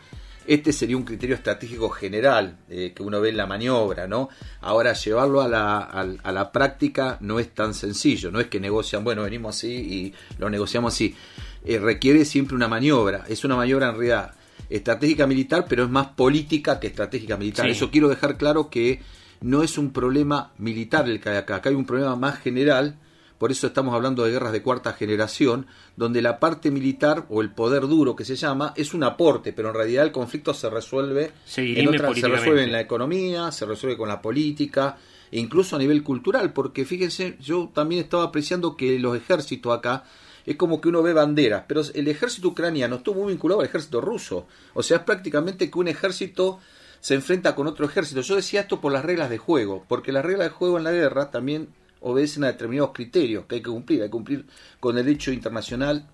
este 0.47 0.71
sería 0.71 0.97
un 0.97 1.03
criterio 1.03 1.35
estratégico 1.35 1.89
general 1.89 2.57
eh, 2.69 2.93
que 2.95 3.03
uno 3.03 3.21
ve 3.21 3.29
en 3.29 3.37
la 3.37 3.45
maniobra, 3.45 4.07
¿no? 4.07 4.29
Ahora, 4.61 4.93
llevarlo 4.93 5.41
a 5.41 5.47
la, 5.47 5.77
a, 5.77 6.01
a 6.23 6.31
la 6.31 6.51
práctica 6.51 7.17
no 7.21 7.39
es 7.39 7.53
tan 7.53 7.73
sencillo, 7.73 8.31
no 8.31 8.39
es 8.39 8.47
que 8.47 8.59
negocian, 8.59 9.03
bueno, 9.03 9.23
venimos 9.23 9.57
así 9.57 9.73
y 9.73 10.13
lo 10.37 10.49
negociamos 10.49 10.93
así. 10.93 11.15
Eh, 11.63 11.79
requiere 11.79 12.25
siempre 12.25 12.55
una 12.55 12.67
maniobra, 12.67 13.25
es 13.27 13.43
una 13.43 13.55
maniobra 13.55 13.89
en 13.89 13.95
realidad 13.95 14.33
estratégica 14.69 15.27
militar, 15.27 15.65
pero 15.67 15.83
es 15.83 15.89
más 15.89 16.07
política 16.07 16.79
que 16.79 16.87
estratégica 16.87 17.37
militar. 17.37 17.65
Sí. 17.65 17.71
Eso 17.71 17.91
quiero 17.91 18.07
dejar 18.07 18.37
claro 18.37 18.69
que 18.69 19.01
no 19.41 19.63
es 19.63 19.77
un 19.77 19.91
problema 19.91 20.53
militar 20.57 21.09
el 21.09 21.19
que 21.19 21.29
hay 21.29 21.37
acá, 21.37 21.57
acá 21.57 21.69
hay 21.69 21.75
un 21.75 21.85
problema 21.85 22.15
más 22.15 22.39
general, 22.39 22.97
por 23.37 23.51
eso 23.51 23.67
estamos 23.67 23.93
hablando 23.93 24.23
de 24.23 24.31
guerras 24.31 24.51
de 24.53 24.61
cuarta 24.61 24.93
generación, 24.93 25.67
donde 25.97 26.21
la 26.21 26.39
parte 26.39 26.71
militar 26.71 27.25
o 27.29 27.41
el 27.41 27.51
poder 27.51 27.81
duro 27.87 28.15
que 28.15 28.23
se 28.25 28.35
llama 28.35 28.73
es 28.75 28.93
un 28.93 29.03
aporte, 29.03 29.51
pero 29.53 29.69
en 29.69 29.75
realidad 29.75 30.05
el 30.05 30.11
conflicto 30.11 30.53
se 30.53 30.69
resuelve 30.69 31.31
en 31.75 31.85
otra- 31.89 32.07
se 32.21 32.27
resuelve 32.37 32.63
en 32.63 32.71
la 32.71 32.81
economía, 32.81 33.51
se 33.51 33.65
resuelve 33.65 33.97
con 33.97 34.07
la 34.09 34.21
política, 34.21 34.97
e 35.31 35.39
incluso 35.39 35.75
a 35.75 35.79
nivel 35.79 36.01
cultural, 36.03 36.53
porque 36.53 36.85
fíjense, 36.85 37.35
yo 37.41 37.69
también 37.73 38.01
estaba 38.03 38.23
apreciando 38.23 38.77
que 38.77 38.99
los 38.99 39.17
ejércitos 39.17 39.75
acá 39.77 40.03
es 40.45 40.55
como 40.55 40.79
que 40.79 40.89
uno 40.89 41.01
ve 41.01 41.11
banderas, 41.13 41.63
pero 41.67 41.81
el 41.93 42.07
ejército 42.07 42.49
ucraniano 42.49 42.97
estuvo 42.97 43.23
muy 43.23 43.33
vinculado 43.33 43.61
al 43.61 43.67
ejército 43.67 43.99
ruso, 43.99 44.45
o 44.75 44.83
sea, 44.83 44.97
es 44.97 45.03
prácticamente 45.03 45.69
que 45.71 45.79
un 45.79 45.87
ejército 45.87 46.59
se 47.01 47.15
enfrenta 47.15 47.53
con 47.55 47.67
otro 47.67 47.85
ejército. 47.85 48.21
Yo 48.21 48.35
decía 48.35 48.61
esto 48.61 48.79
por 48.79 48.91
las 48.93 49.03
reglas 49.03 49.29
de 49.29 49.37
juego, 49.39 49.83
porque 49.87 50.11
las 50.11 50.23
reglas 50.23 50.47
de 50.47 50.53
juego 50.53 50.77
en 50.77 50.83
la 50.83 50.91
guerra 50.91 51.31
también 51.31 51.67
obedecen 52.01 52.43
a 52.43 52.47
determinados 52.47 52.91
criterios 52.93 53.45
que 53.45 53.55
hay 53.55 53.61
que 53.61 53.69
cumplir, 53.69 54.01
hay 54.01 54.07
que 54.07 54.11
cumplir 54.11 54.45
con 54.79 54.97
el 54.97 55.05
derecho 55.05 55.31
internacional 55.31 56.07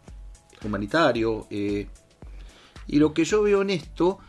humanitario. 0.63 1.47
eh, 1.49 1.87
y 2.87 2.97
lo 2.99 3.13
que 3.13 3.23
yo 3.25 3.41
veo 3.43 3.61
en 3.61 3.69
esto 3.69 4.19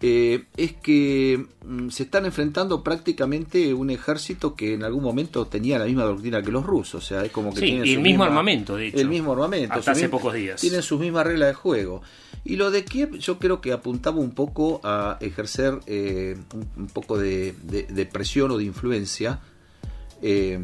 eh, 0.00 0.46
es 0.56 0.72
que 0.72 1.46
mm, 1.64 1.88
se 1.90 2.02
están 2.04 2.24
enfrentando 2.26 2.82
prácticamente 2.82 3.72
un 3.72 3.88
ejército 3.90 4.56
que 4.56 4.74
en 4.74 4.82
algún 4.82 5.04
momento 5.04 5.46
tenía 5.46 5.78
la 5.78 5.84
misma 5.84 6.02
doctrina 6.04 6.42
que 6.42 6.50
los 6.50 6.66
rusos, 6.66 7.04
o 7.04 7.06
sea, 7.06 7.24
es 7.24 7.30
como 7.30 7.50
que 7.54 7.60
Sí, 7.60 7.66
tienen 7.66 7.86
y 7.86 7.90
el 7.92 7.96
mismo 8.00 8.08
misma- 8.24 8.26
armamento, 8.26 8.76
de 8.76 8.88
hecho. 8.88 8.98
El 8.98 9.08
mismo 9.08 9.32
armamento. 9.32 9.74
Hasta 9.74 9.92
hace 9.92 10.02
mismo- 10.08 10.18
pocos 10.18 10.34
días. 10.34 10.60
Tienen 10.60 10.82
sus 10.82 10.98
mismas 10.98 11.24
reglas 11.26 11.48
de 11.50 11.54
juego. 11.54 12.02
Y 12.44 12.56
lo 12.56 12.72
de 12.72 12.84
Kiev 12.84 13.16
yo 13.18 13.38
creo 13.38 13.60
que 13.60 13.72
apuntaba 13.72 14.18
un 14.18 14.32
poco 14.32 14.80
a 14.82 15.18
ejercer 15.20 15.78
eh, 15.86 16.36
un, 16.52 16.68
un 16.76 16.86
poco 16.88 17.16
de, 17.16 17.54
de- 17.62 17.84
de 17.84 18.06
presión 18.06 18.50
o 18.50 18.58
de 18.58 18.64
influencia 18.64 19.38
eh, 20.22 20.60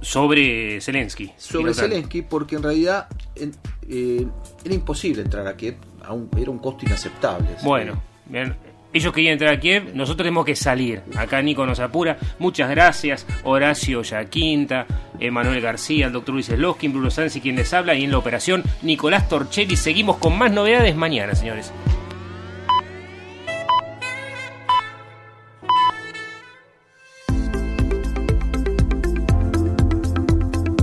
Sobre 0.00 0.80
Zelensky. 0.80 1.30
sobre. 1.36 1.74
Zelensky 1.74 2.22
porque 2.22 2.56
en 2.56 2.62
realidad 2.62 3.08
en- 3.36 3.52
eh, 3.88 4.26
era 4.64 4.74
imposible 4.74 5.22
entrar 5.22 5.46
a 5.46 5.56
Kiev, 5.56 5.76
a 6.04 6.12
un- 6.12 6.28
era 6.36 6.50
un 6.50 6.58
costo 6.58 6.84
inaceptable. 6.86 7.46
Bueno, 7.62 8.02
bien, 8.26 8.56
Ellos 8.92 9.12
querían 9.12 9.32
entrar 9.32 9.52
a 9.52 9.58
Kiev, 9.58 9.90
nosotros 9.92 10.18
tenemos 10.18 10.44
que 10.44 10.54
salir. 10.54 11.02
Acá 11.16 11.42
Nico 11.42 11.66
nos 11.66 11.80
apura. 11.80 12.16
Muchas 12.38 12.70
gracias, 12.70 13.26
Horacio 13.42 14.02
Yaquinta, 14.02 14.86
Emanuel 15.18 15.60
García, 15.60 16.06
el 16.06 16.12
doctor 16.12 16.32
Luis 16.34 16.46
Sloskin, 16.46 16.92
Bruno 16.92 17.10
Sansi, 17.10 17.40
quien 17.40 17.56
les 17.56 17.74
habla, 17.74 17.96
y 17.96 18.04
en 18.04 18.12
la 18.12 18.18
operación 18.18 18.62
Nicolás 18.82 19.28
Torchelli. 19.28 19.74
Seguimos 19.76 20.18
con 20.18 20.38
más 20.38 20.52
novedades 20.52 20.94
mañana, 20.94 21.34
señores. 21.34 21.72